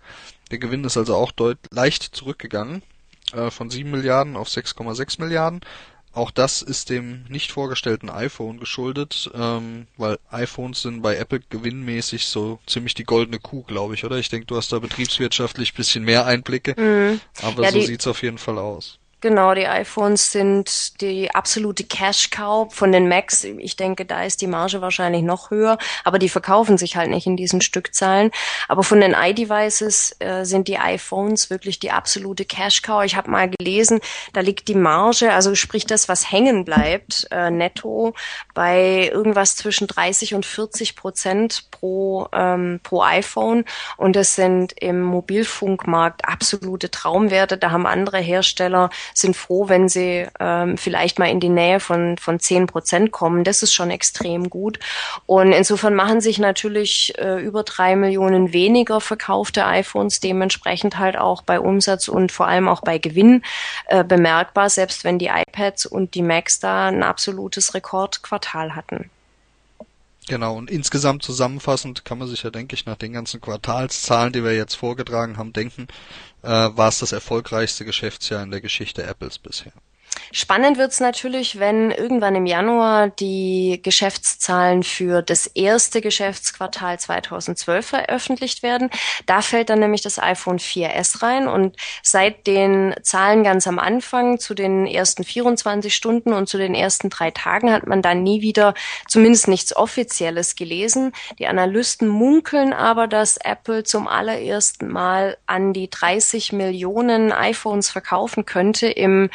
[0.55, 2.83] Der Gewinn ist also auch deut leicht zurückgegangen,
[3.33, 5.63] äh, von 7 Milliarden auf 6,6 Milliarden.
[6.13, 12.27] Auch das ist dem nicht vorgestellten iPhone geschuldet, ähm, weil iPhones sind bei Apple gewinnmäßig
[12.27, 14.19] so ziemlich die goldene Kuh, glaube ich, oder?
[14.19, 17.21] Ich denke, du hast da betriebswirtschaftlich bisschen mehr Einblicke, mhm.
[17.43, 19.01] aber ja, so sieht's auf jeden Fall aus.
[19.25, 23.43] Genau, die iPhones sind die absolute Cash-Cow von den Macs.
[23.45, 27.27] Ich denke, da ist die Marge wahrscheinlich noch höher, aber die verkaufen sich halt nicht
[27.27, 28.33] in diesen Stückzahlen.
[28.69, 33.03] Aber von den iDevices äh, sind die iPhones wirklich die absolute Cash-Cow.
[33.03, 34.01] Ich habe mal gelesen,
[34.35, 38.13] da liegt die Marge, also sprich das, was hängen bleibt, äh, netto,
[38.53, 43.65] bei irgendwas zwischen 30 und 40 Prozent pro, ähm, pro iPhone.
[43.97, 47.57] Und das sind im Mobilfunkmarkt absolute Traumwerte.
[47.57, 52.19] Da haben andere Hersteller sind froh, wenn sie ähm, vielleicht mal in die Nähe von,
[52.19, 53.45] von 10 Prozent kommen.
[53.45, 54.79] Das ist schon extrem gut.
[55.27, 61.43] Und insofern machen sich natürlich äh, über drei Millionen weniger verkaufte iPhones dementsprechend halt auch
[61.43, 63.43] bei Umsatz und vor allem auch bei Gewinn
[63.87, 69.11] äh, bemerkbar, selbst wenn die iPads und die Macs da ein absolutes Rekordquartal hatten.
[70.27, 74.43] Genau, und insgesamt zusammenfassend kann man sich ja, denke ich, nach den ganzen Quartalszahlen, die
[74.43, 75.87] wir jetzt vorgetragen haben, denken,
[76.43, 79.73] äh, war es das erfolgreichste Geschäftsjahr in der Geschichte Apples bisher.
[80.33, 88.63] Spannend wird's natürlich, wenn irgendwann im Januar die Geschäftszahlen für das erste Geschäftsquartal 2012 veröffentlicht
[88.63, 88.91] werden.
[89.27, 94.39] Da fällt dann nämlich das iPhone 4S rein und seit den Zahlen ganz am Anfang
[94.39, 98.41] zu den ersten 24 Stunden und zu den ersten drei Tagen hat man dann nie
[98.41, 98.75] wieder
[99.09, 101.13] zumindest nichts Offizielles gelesen.
[101.39, 108.47] Die Analysten munkeln aber, dass Apple zum allerersten Mal an die 30 Millionen iPhones verkaufen
[108.47, 109.31] könnte im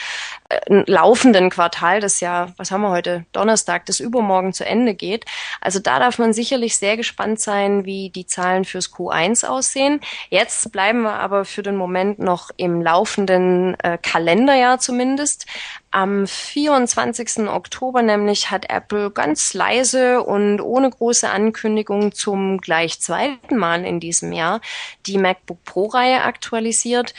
[0.67, 5.25] laufenden Quartal, das ja, was haben wir heute, Donnerstag, das übermorgen zu Ende geht.
[5.61, 10.01] Also da darf man sicherlich sehr gespannt sein, wie die Zahlen fürs Q1 aussehen.
[10.29, 15.45] Jetzt bleiben wir aber für den Moment noch im laufenden äh, Kalenderjahr zumindest.
[15.91, 17.47] Am 24.
[17.47, 23.99] Oktober nämlich hat Apple ganz leise und ohne große Ankündigung zum gleich zweiten Mal in
[23.99, 24.61] diesem Jahr
[25.05, 27.13] die MacBook Pro-Reihe aktualisiert.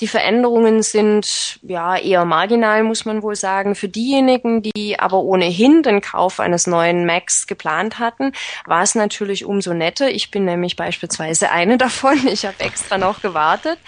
[0.00, 3.74] Die Veränderungen sind ja eher marginal, muss man wohl sagen.
[3.74, 8.32] Für diejenigen, die aber ohnehin den Kauf eines neuen Macs geplant hatten,
[8.66, 10.10] war es natürlich umso netter.
[10.10, 12.26] Ich bin nämlich beispielsweise eine davon.
[12.26, 13.78] Ich habe extra noch gewartet.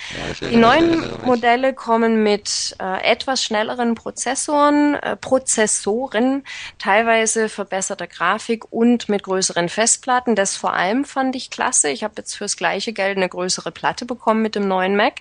[0.40, 6.42] Ja, die neuen Modelle kommen mit äh, etwas schnelleren Prozessoren, äh, Prozessoren,
[6.78, 10.36] teilweise verbesserter Grafik und mit größeren Festplatten.
[10.36, 11.90] Das vor allem fand ich klasse.
[11.90, 15.16] Ich habe jetzt fürs gleiche Geld eine größere Platte bekommen mit dem neuen Mac.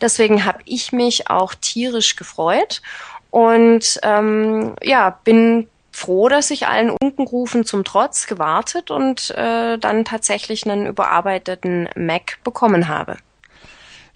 [0.00, 2.80] Deswegen deswegen habe ich mich auch tierisch gefreut
[3.30, 10.04] und ähm, ja, bin froh, dass ich allen Unkenrufen zum Trotz gewartet und äh, dann
[10.04, 13.18] tatsächlich einen überarbeiteten Mac bekommen habe.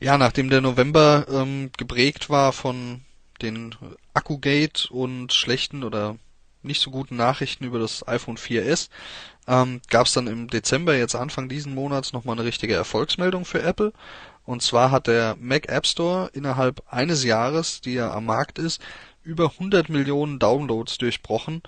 [0.01, 3.03] Ja, nachdem der November ähm, geprägt war von
[3.43, 3.75] den
[4.15, 6.17] Akkugate und schlechten oder
[6.63, 8.89] nicht so guten Nachrichten über das iPhone 4S,
[9.47, 13.63] ähm, gab es dann im Dezember, jetzt Anfang diesen Monats, nochmal eine richtige Erfolgsmeldung für
[13.63, 13.93] Apple.
[14.49, 18.81] Und zwar hat der Mac App Store innerhalb eines Jahres, die er am Markt ist,
[19.23, 21.61] über 100 Millionen Downloads durchbrochen.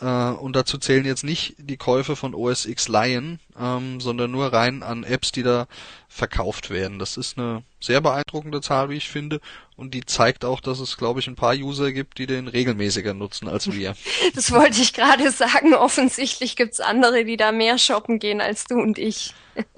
[0.00, 4.52] Äh, und dazu zählen jetzt nicht die Käufe von OS X Lion, ähm, sondern nur
[4.52, 5.66] rein an Apps, die da
[6.08, 7.00] verkauft werden.
[7.00, 9.40] Das ist eine sehr beeindruckende Zahl, wie ich finde.
[9.74, 13.14] Und die zeigt auch, dass es, glaube ich, ein paar User gibt, die den regelmäßiger
[13.14, 13.96] nutzen als wir.
[14.36, 15.74] Das wollte ich gerade sagen.
[15.74, 19.34] Offensichtlich gibt's andere, die da mehr shoppen gehen als du und ich.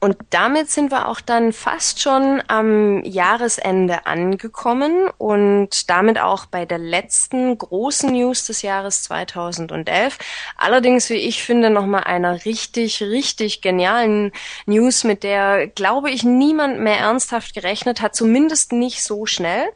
[0.00, 6.64] Und damit sind wir auch dann fast schon am Jahresende angekommen und damit auch bei
[6.66, 10.18] der letzten großen News des Jahres 2011.
[10.56, 14.30] Allerdings, wie ich finde, nochmal einer richtig, richtig genialen
[14.66, 19.68] News, mit der, glaube ich, niemand mehr ernsthaft gerechnet hat, zumindest nicht so schnell.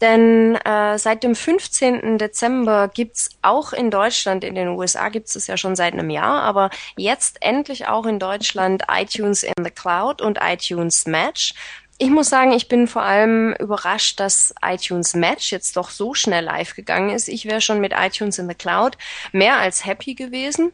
[0.00, 2.18] Denn äh, seit dem 15.
[2.18, 6.42] Dezember gibt's auch in Deutschland, in den USA gibt's es ja schon seit einem Jahr,
[6.42, 11.54] aber jetzt endlich auch in Deutschland iTunes in the Cloud und iTunes Match.
[11.98, 16.44] Ich muss sagen, ich bin vor allem überrascht, dass iTunes Match jetzt doch so schnell
[16.44, 17.28] live gegangen ist.
[17.28, 18.98] Ich wäre schon mit iTunes in the Cloud
[19.32, 20.72] mehr als happy gewesen.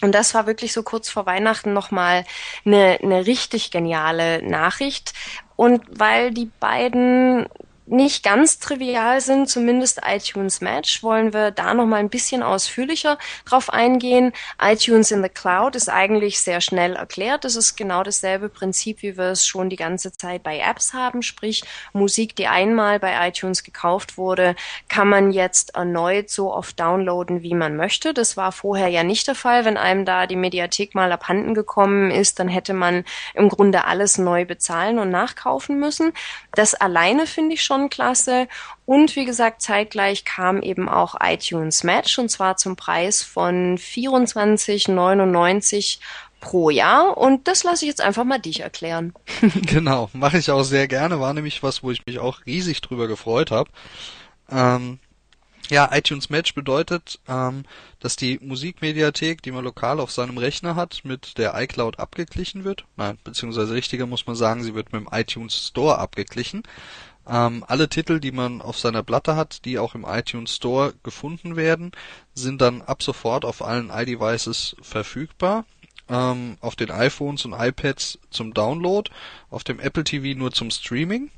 [0.00, 2.24] Und das war wirklich so kurz vor Weihnachten nochmal
[2.64, 5.12] eine, eine richtig geniale Nachricht.
[5.56, 7.48] Und weil die beiden
[7.90, 13.18] nicht ganz trivial sind, zumindest iTunes Match, wollen wir da noch mal ein bisschen ausführlicher
[13.44, 14.32] drauf eingehen.
[14.62, 17.44] iTunes in the Cloud ist eigentlich sehr schnell erklärt.
[17.44, 21.22] Das ist genau dasselbe Prinzip, wie wir es schon die ganze Zeit bei Apps haben,
[21.22, 24.54] sprich Musik, die einmal bei iTunes gekauft wurde,
[24.88, 28.14] kann man jetzt erneut so oft downloaden, wie man möchte.
[28.14, 29.64] Das war vorher ja nicht der Fall.
[29.64, 34.18] Wenn einem da die Mediathek mal abhanden gekommen ist, dann hätte man im Grunde alles
[34.18, 36.12] neu bezahlen und nachkaufen müssen.
[36.52, 38.48] Das alleine finde ich schon klasse.
[38.84, 45.98] Und wie gesagt, zeitgleich kam eben auch iTunes Match und zwar zum Preis von 24,99
[46.40, 49.12] pro Jahr und das lasse ich jetzt einfach mal dich erklären.
[49.62, 53.08] genau, mache ich auch sehr gerne, war nämlich was, wo ich mich auch riesig drüber
[53.08, 53.70] gefreut habe.
[54.50, 54.98] Ähm,
[55.70, 57.64] ja, iTunes Match bedeutet, ähm,
[58.00, 62.84] dass die Musikmediathek, die man lokal auf seinem Rechner hat, mit der iCloud abgeglichen wird.
[62.96, 66.64] Nein, beziehungsweise richtiger muss man sagen, sie wird mit dem iTunes Store abgeglichen.
[67.26, 71.56] Ähm, alle Titel, die man auf seiner Platte hat, die auch im iTunes Store gefunden
[71.56, 71.92] werden,
[72.34, 75.64] sind dann ab sofort auf allen iDevices verfügbar.
[76.08, 79.10] Ähm, auf den iPhones und iPads zum Download,
[79.48, 81.30] auf dem Apple TV nur zum Streaming.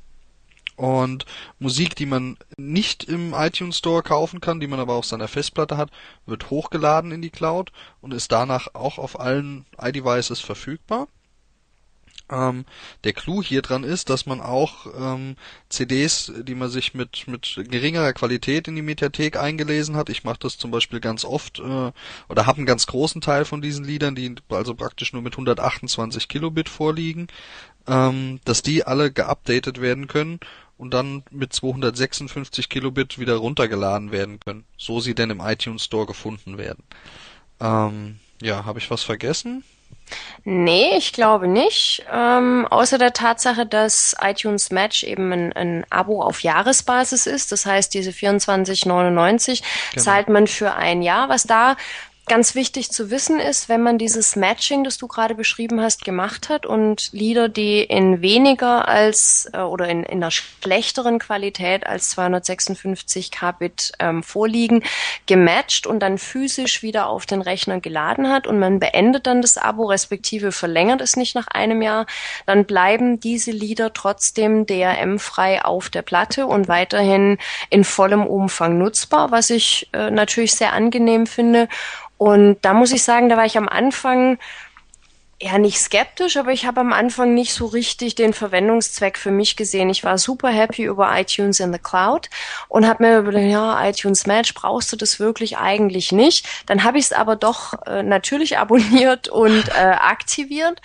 [0.75, 1.25] Und
[1.59, 5.77] Musik, die man nicht im iTunes Store kaufen kann, die man aber auf seiner Festplatte
[5.77, 5.91] hat,
[6.25, 7.71] wird hochgeladen in die Cloud
[8.01, 11.07] und ist danach auch auf allen iDevices verfügbar.
[12.29, 12.65] Ähm,
[13.03, 15.35] der Clou hier dran ist, dass man auch ähm,
[15.69, 20.39] CDs, die man sich mit mit geringerer Qualität in die Mediathek eingelesen hat, ich mache
[20.39, 21.91] das zum Beispiel ganz oft äh,
[22.29, 26.27] oder habe einen ganz großen Teil von diesen Liedern, die also praktisch nur mit 128
[26.29, 27.27] Kilobit vorliegen,
[27.87, 30.39] ähm, dass die alle geupdatet werden können
[30.77, 36.05] und dann mit 256 Kilobit wieder runtergeladen werden können, so sie denn im iTunes Store
[36.05, 36.83] gefunden werden.
[37.59, 39.63] Ähm, ja, habe ich was vergessen?
[40.45, 42.05] Nee, ich glaube nicht.
[42.11, 47.51] Ähm, außer der Tatsache, dass iTunes Match eben ein, ein Abo auf Jahresbasis ist.
[47.51, 50.03] Das heißt, diese 24,99 genau.
[50.03, 51.29] zahlt man für ein Jahr.
[51.29, 51.77] Was da
[52.25, 56.47] ganz wichtig zu wissen ist, wenn man dieses Matching, das du gerade beschrieben hast, gemacht
[56.47, 62.11] hat und Lieder, die in weniger als äh, oder in, in einer schlechteren Qualität als
[62.11, 64.83] 256 Kbit ähm, vorliegen,
[65.25, 69.57] gematcht und dann physisch wieder auf den Rechner geladen hat und man beendet dann das
[69.57, 72.05] Abo, respektive verlängert es nicht nach einem Jahr,
[72.45, 77.37] dann bleiben diese Lieder trotzdem DRM-frei auf der Platte und weiterhin
[77.69, 81.67] in vollem Umfang nutzbar, was ich äh, natürlich sehr angenehm finde
[82.23, 84.39] und da muss ich sagen, da war ich am Anfang
[85.41, 89.57] ja nicht skeptisch, aber ich habe am Anfang nicht so richtig den Verwendungszweck für mich
[89.57, 89.89] gesehen.
[89.89, 92.29] Ich war super happy über iTunes in the Cloud
[92.69, 96.47] und habe mir überlegt, ja, iTunes Match, brauchst du das wirklich eigentlich nicht?
[96.65, 100.79] Dann habe ich es aber doch äh, natürlich abonniert und äh, aktiviert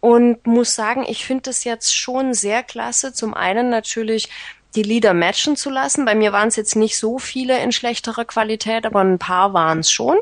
[0.00, 3.12] und muss sagen, ich finde das jetzt schon sehr klasse.
[3.12, 4.30] Zum einen natürlich
[4.74, 6.04] die Lieder matchen zu lassen.
[6.04, 9.80] Bei mir waren es jetzt nicht so viele in schlechterer Qualität, aber ein paar waren
[9.80, 10.18] es schon.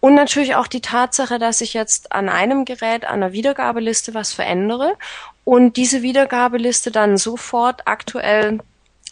[0.00, 4.32] Und natürlich auch die Tatsache, dass ich jetzt an einem Gerät, an der Wiedergabeliste was
[4.32, 4.94] verändere
[5.44, 8.58] und diese Wiedergabeliste dann sofort aktuell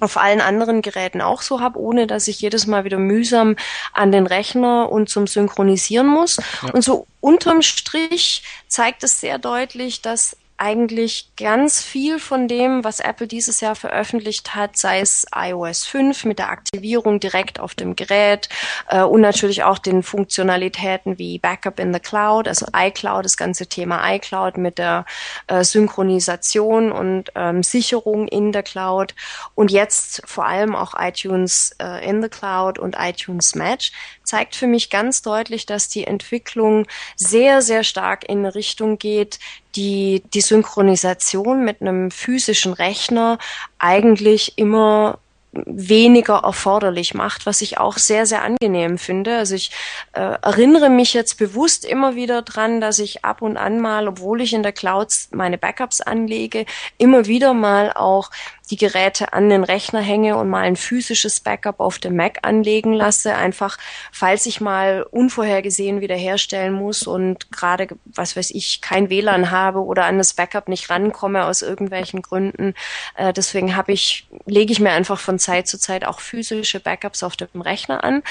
[0.00, 3.54] auf allen anderen Geräten auch so habe, ohne dass ich jedes Mal wieder mühsam
[3.92, 6.38] an den Rechner und zum Synchronisieren muss.
[6.62, 6.70] Ja.
[6.72, 12.98] Und so unterm Strich zeigt es sehr deutlich, dass eigentlich ganz viel von dem, was
[12.98, 17.96] Apple dieses Jahr veröffentlicht hat, sei es iOS 5 mit der Aktivierung direkt auf dem
[17.96, 18.48] Gerät
[18.88, 23.66] äh, und natürlich auch den Funktionalitäten wie Backup in the Cloud, also iCloud, das ganze
[23.66, 25.04] Thema iCloud mit der
[25.48, 29.14] äh, Synchronisation und ähm, Sicherung in der Cloud.
[29.54, 33.92] Und jetzt vor allem auch iTunes äh, in the Cloud und iTunes Match
[34.22, 36.86] zeigt für mich ganz deutlich, dass die Entwicklung
[37.16, 39.38] sehr, sehr stark in Richtung geht,
[39.76, 43.38] die die Synchronisation mit einem physischen Rechner
[43.78, 45.18] eigentlich immer
[45.66, 49.36] weniger erforderlich macht, was ich auch sehr, sehr angenehm finde.
[49.36, 49.70] Also ich
[50.12, 54.40] äh, erinnere mich jetzt bewusst immer wieder dran, dass ich ab und an mal, obwohl
[54.40, 56.66] ich in der Cloud meine Backups anlege,
[56.98, 58.30] immer wieder mal auch
[58.70, 62.94] die Geräte an den Rechner hänge und mal ein physisches Backup auf dem Mac anlegen
[62.94, 63.76] lasse, einfach
[64.10, 70.06] falls ich mal unvorhergesehen wiederherstellen muss und gerade, was weiß ich, kein WLAN habe oder
[70.06, 72.74] an das Backup nicht rankomme aus irgendwelchen Gründen.
[73.16, 77.22] Äh, deswegen habe ich, lege ich mir einfach von Zeit zu Zeit auch physische Backups
[77.22, 78.22] auf dem Rechner an.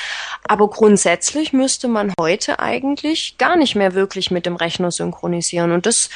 [0.48, 5.72] Aber grundsätzlich müsste man heute eigentlich gar nicht mehr wirklich mit dem Rechner synchronisieren.
[5.72, 6.10] Und das,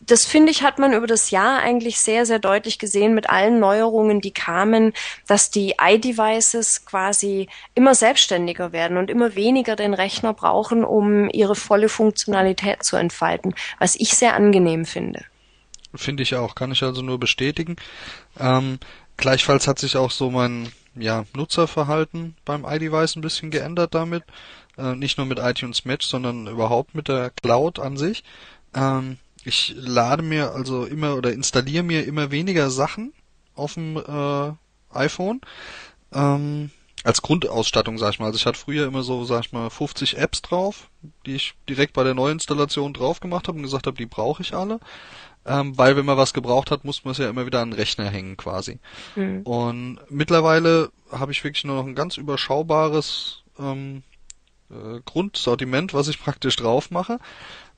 [0.00, 3.59] das finde ich, hat man über das Jahr eigentlich sehr, sehr deutlich gesehen mit allen
[3.60, 4.92] Neuerungen, die kamen,
[5.26, 11.54] dass die iDevices quasi immer selbstständiger werden und immer weniger den Rechner brauchen, um ihre
[11.54, 15.24] volle Funktionalität zu entfalten, was ich sehr angenehm finde.
[15.94, 17.76] Finde ich auch, kann ich also nur bestätigen.
[18.38, 18.78] Ähm,
[19.16, 24.24] gleichfalls hat sich auch so mein ja, Nutzerverhalten beim iDevice ein bisschen geändert damit.
[24.78, 28.24] Äh, nicht nur mit iTunes Match, sondern überhaupt mit der Cloud an sich.
[28.74, 33.12] Ähm, ich lade mir also immer oder installiere mir immer weniger Sachen
[33.60, 34.52] auf dem äh,
[34.96, 35.40] iPhone.
[36.12, 36.70] Ähm,
[37.02, 38.26] als Grundausstattung, sag ich mal.
[38.26, 40.90] Also ich hatte früher immer so, sag ich mal, 50 Apps drauf,
[41.24, 44.54] die ich direkt bei der Neuinstallation drauf gemacht habe und gesagt habe, die brauche ich
[44.54, 44.80] alle.
[45.46, 47.78] Ähm, weil wenn man was gebraucht hat, muss man es ja immer wieder an den
[47.78, 48.78] Rechner hängen quasi.
[49.16, 49.42] Mhm.
[49.42, 54.02] Und mittlerweile habe ich wirklich nur noch ein ganz überschaubares ähm,
[54.70, 57.18] äh, Grundsortiment, was ich praktisch drauf mache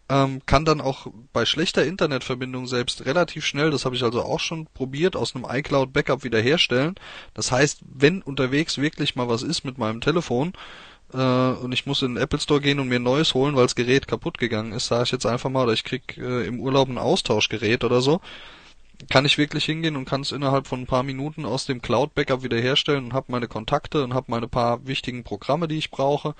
[0.08, 4.40] ähm, kann dann auch bei schlechter Internetverbindung selbst relativ schnell, das habe ich also auch
[4.40, 6.96] schon probiert, aus einem iCloud Backup wiederherstellen.
[7.34, 10.52] Das heißt, wenn unterwegs wirklich mal was ist mit meinem Telefon
[11.12, 13.64] äh, und ich muss in den Apple Store gehen und mir ein neues holen, weil
[13.64, 16.60] das Gerät kaputt gegangen ist, sage ich jetzt einfach mal, oder ich krieg äh, im
[16.60, 18.20] Urlaub ein Austauschgerät oder so,
[19.10, 22.14] kann ich wirklich hingehen und kann es innerhalb von ein paar Minuten aus dem Cloud
[22.14, 26.34] Backup wiederherstellen und habe meine Kontakte und habe meine paar wichtigen Programme, die ich brauche.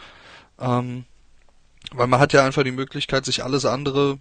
[0.61, 1.05] Ähm,
[1.93, 4.19] weil man hat ja einfach die Möglichkeit, sich alles andere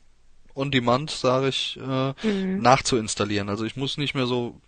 [0.56, 2.62] on demand, sage ich, äh, mhm.
[2.62, 3.50] nachzuinstallieren.
[3.50, 4.60] Also ich muss nicht mehr so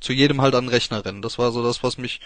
[0.00, 1.22] zu jedem halt an den Rechner rennen.
[1.22, 2.20] Das war so das, was mich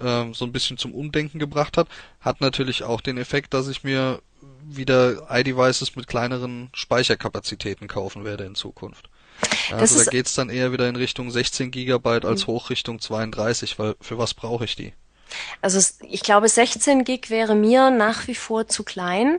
[0.00, 1.88] äh, so ein bisschen zum Umdenken gebracht hat.
[2.20, 4.20] Hat natürlich auch den Effekt, dass ich mir
[4.62, 9.08] wieder iDevices mit kleineren Speicherkapazitäten kaufen werde in Zukunft.
[9.70, 12.52] Also da geht's dann eher wieder in Richtung 16 Gigabyte als mhm.
[12.52, 14.92] hoch Richtung 32, weil für was brauche ich die?
[15.60, 19.38] Also ich glaube, 16 Gig wäre mir nach wie vor zu klein.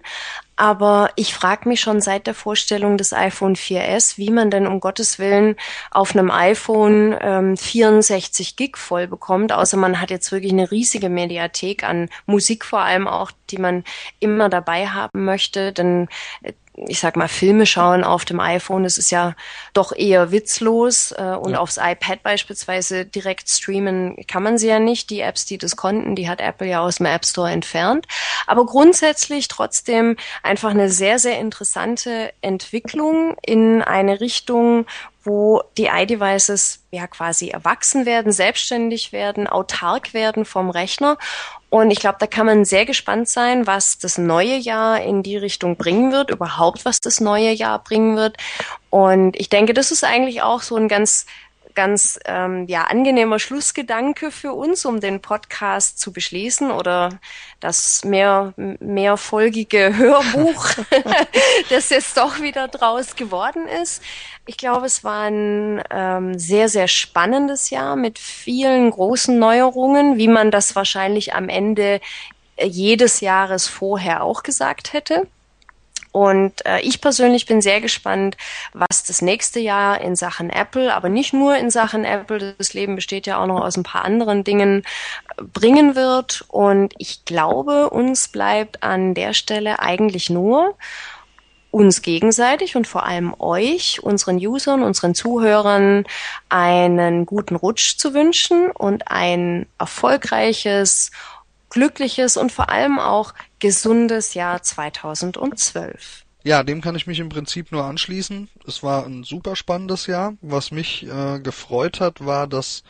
[0.58, 4.80] Aber ich frage mich schon seit der Vorstellung des iPhone 4S, wie man denn um
[4.80, 5.58] Gottes Willen
[5.92, 11.10] auf einem iPhone ähm, 64 Gig voll bekommt, außer man hat jetzt wirklich eine riesige
[11.10, 13.84] Mediathek an Musik vor allem auch, die man
[14.20, 15.74] immer dabei haben möchte.
[15.74, 16.08] Denn
[16.42, 16.54] äh,
[16.88, 19.36] ich sag mal, Filme schauen auf dem iPhone, das ist ja
[19.74, 21.12] doch eher witzlos.
[21.14, 21.60] Äh, und ja.
[21.60, 25.10] aufs iPad beispielsweise direkt streamen kann man sie ja nicht.
[25.10, 28.08] Die Apps, die das konnten, die hat Apple ja aus dem App Store entfernt.
[28.48, 34.86] Aber grundsätzlich trotzdem einfach eine sehr, sehr interessante Entwicklung in eine Richtung,
[35.24, 41.18] wo die iDevices ja quasi erwachsen werden, selbstständig werden, autark werden vom Rechner.
[41.76, 45.36] Und ich glaube, da kann man sehr gespannt sein, was das neue Jahr in die
[45.36, 48.38] Richtung bringen wird, überhaupt was das neue Jahr bringen wird.
[48.90, 51.26] Und ich denke, das ist eigentlich auch so ein ganz
[51.76, 57.20] ganz ähm, ja angenehmer Schlussgedanke für uns, um den Podcast zu beschließen oder
[57.60, 60.68] das mehr mehrfolgige Hörbuch,
[61.70, 64.02] das jetzt doch wieder draus geworden ist.
[64.46, 70.28] Ich glaube, es war ein ähm, sehr sehr spannendes Jahr mit vielen großen Neuerungen, wie
[70.28, 72.00] man das wahrscheinlich am Ende
[72.62, 75.28] jedes Jahres vorher auch gesagt hätte.
[76.16, 78.38] Und äh, ich persönlich bin sehr gespannt,
[78.72, 82.96] was das nächste Jahr in Sachen Apple, aber nicht nur in Sachen Apple, das Leben
[82.96, 84.84] besteht ja auch noch aus ein paar anderen Dingen,
[85.38, 86.46] äh, bringen wird.
[86.48, 90.78] Und ich glaube, uns bleibt an der Stelle eigentlich nur,
[91.70, 96.06] uns gegenseitig und vor allem euch, unseren Usern, unseren Zuhörern
[96.48, 101.12] einen guten Rutsch zu wünschen und ein erfolgreiches
[101.76, 106.26] glückliches und vor allem auch gesundes Jahr 2012.
[106.44, 108.50] Ja, dem kann ich mich im Prinzip nur anschließen.
[108.68, 110.36] Es war ein super spannendes Jahr.
[110.42, 112.84] Was mich äh, gefreut hat, war, dass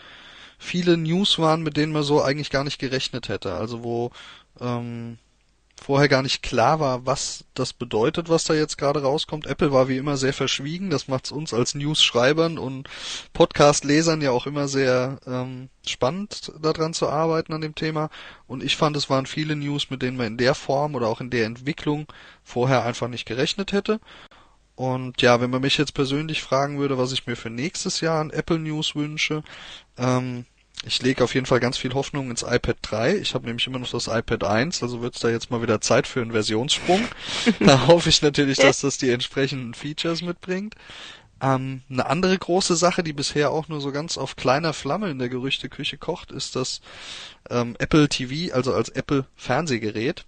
[0.57, 3.53] viele News waren, mit denen man so eigentlich gar nicht gerechnet hätte.
[3.53, 4.11] Also wo
[4.59, 5.17] ähm,
[5.85, 9.45] vorher gar nicht klar war, was das bedeutet, was da jetzt gerade rauskommt.
[9.45, 10.89] Apple war wie immer sehr verschwiegen.
[10.89, 12.89] Das macht es uns als News-Schreibern und
[13.33, 18.09] Podcast-Lesern ja auch immer sehr ähm, spannend, daran zu arbeiten an dem Thema.
[18.47, 21.21] Und ich fand, es waren viele News, mit denen man in der Form oder auch
[21.21, 22.07] in der Entwicklung
[22.43, 23.99] vorher einfach nicht gerechnet hätte.
[24.73, 28.21] Und ja, wenn man mich jetzt persönlich fragen würde, was ich mir für nächstes Jahr
[28.21, 29.43] an Apple News wünsche,
[29.99, 30.47] ähm,
[30.83, 33.15] ich lege auf jeden Fall ganz viel Hoffnung ins iPad 3.
[33.17, 35.81] Ich habe nämlich immer noch das iPad 1, also wird es da jetzt mal wieder
[35.81, 37.03] Zeit für einen Versionssprung.
[37.59, 40.75] da hoffe ich natürlich, dass das die entsprechenden Features mitbringt.
[41.41, 45.19] Ähm, eine andere große Sache, die bisher auch nur so ganz auf kleiner Flamme in
[45.19, 46.81] der Gerüchteküche kocht, ist das
[47.49, 50.25] ähm, Apple TV, also als Apple Fernsehgerät.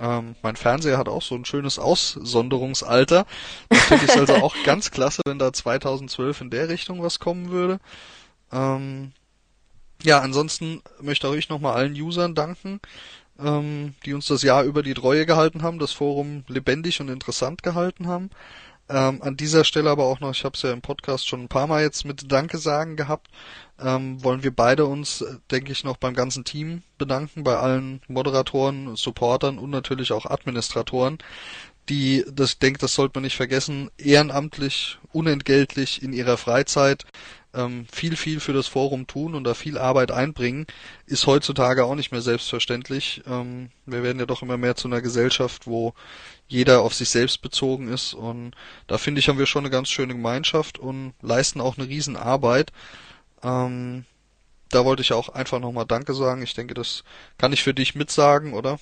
[0.00, 3.26] Ähm, mein Fernseher hat auch so ein schönes Aussonderungsalter.
[3.68, 7.18] Da finde ich es also auch ganz klasse, wenn da 2012 in der Richtung was
[7.18, 7.78] kommen würde.
[8.50, 9.12] Ähm,
[10.02, 12.80] ja, ansonsten möchte auch ich nochmal allen Usern danken,
[13.38, 17.62] ähm, die uns das Jahr über die Treue gehalten haben, das Forum lebendig und interessant
[17.62, 18.30] gehalten haben.
[18.88, 21.48] Ähm, an dieser Stelle aber auch noch, ich habe es ja im Podcast schon ein
[21.48, 23.28] paar Mal jetzt mit Danke sagen gehabt,
[23.80, 28.02] ähm, wollen wir beide uns, äh, denke ich, noch beim ganzen Team bedanken, bei allen
[28.08, 31.18] Moderatoren, Supportern und natürlich auch Administratoren,
[31.88, 37.04] die, das denke, das sollte man nicht vergessen, ehrenamtlich, unentgeltlich in ihrer Freizeit
[37.54, 40.66] ähm, viel, viel für das Forum tun und da viel Arbeit einbringen,
[41.06, 43.22] ist heutzutage auch nicht mehr selbstverständlich.
[43.26, 45.94] Ähm, wir werden ja doch immer mehr zu einer Gesellschaft, wo
[46.48, 48.52] jeder auf sich selbst bezogen ist und
[48.86, 52.72] da finde ich, haben wir schon eine ganz schöne Gemeinschaft und leisten auch eine Riesenarbeit.
[53.42, 54.04] Ähm,
[54.70, 56.42] da wollte ich auch einfach nochmal Danke sagen.
[56.42, 57.04] Ich denke, das
[57.38, 58.78] kann ich für dich mitsagen, oder?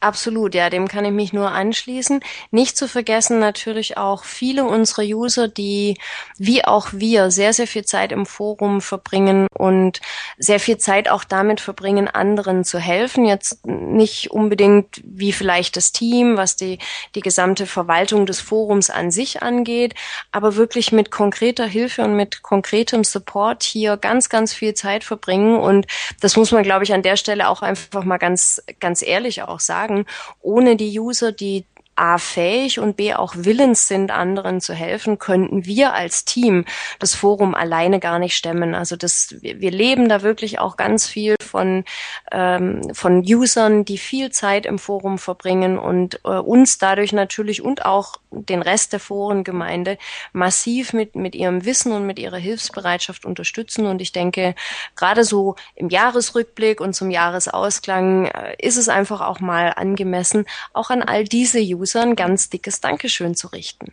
[0.00, 2.20] Absolut, ja, dem kann ich mich nur anschließen.
[2.50, 5.98] Nicht zu vergessen natürlich auch viele unserer User, die
[6.36, 10.00] wie auch wir sehr, sehr viel Zeit im Forum verbringen und
[10.38, 13.24] sehr viel Zeit auch damit verbringen, anderen zu helfen.
[13.24, 16.78] Jetzt nicht unbedingt wie vielleicht das Team, was die,
[17.14, 19.94] die gesamte Verwaltung des Forums an sich angeht,
[20.32, 25.56] aber wirklich mit konkreter Hilfe und mit konkretem Support hier ganz, ganz viel Zeit verbringen.
[25.56, 25.86] Und
[26.20, 29.51] das muss man, glaube ich, an der Stelle auch einfach mal ganz, ganz ehrlich auch
[29.60, 30.06] sagen,
[30.40, 35.66] ohne die User, die A fähig und B auch willens sind, anderen zu helfen, könnten
[35.66, 36.64] wir als Team
[36.98, 38.74] das Forum alleine gar nicht stemmen.
[38.74, 41.84] Also das, wir leben da wirklich auch ganz viel von,
[42.30, 47.84] ähm, von Usern, die viel Zeit im Forum verbringen und äh, uns dadurch natürlich und
[47.84, 49.98] auch den Rest der Forengemeinde
[50.32, 53.84] massiv mit, mit ihrem Wissen und mit ihrer Hilfsbereitschaft unterstützen.
[53.84, 54.54] Und ich denke,
[54.96, 60.88] gerade so im Jahresrückblick und zum Jahresausklang äh, ist es einfach auch mal angemessen, auch
[60.88, 63.92] an all diese User User ein ganz dickes Dankeschön zu richten.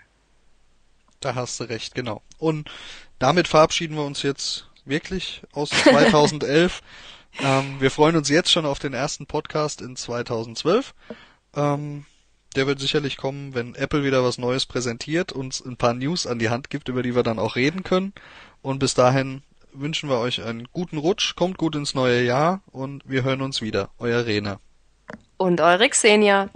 [1.20, 2.22] Da hast du recht, genau.
[2.38, 2.70] Und
[3.18, 6.82] damit verabschieden wir uns jetzt wirklich aus 2011.
[7.40, 10.94] ähm, wir freuen uns jetzt schon auf den ersten Podcast in 2012.
[11.56, 12.06] Ähm,
[12.56, 16.40] der wird sicherlich kommen, wenn Apple wieder was Neues präsentiert, uns ein paar News an
[16.40, 18.14] die Hand gibt, über die wir dann auch reden können.
[18.62, 19.42] Und bis dahin
[19.74, 23.62] wünschen wir euch einen guten Rutsch, kommt gut ins neue Jahr und wir hören uns
[23.62, 23.90] wieder.
[23.98, 24.60] Euer Rena.
[25.38, 26.50] Und eure Xenia.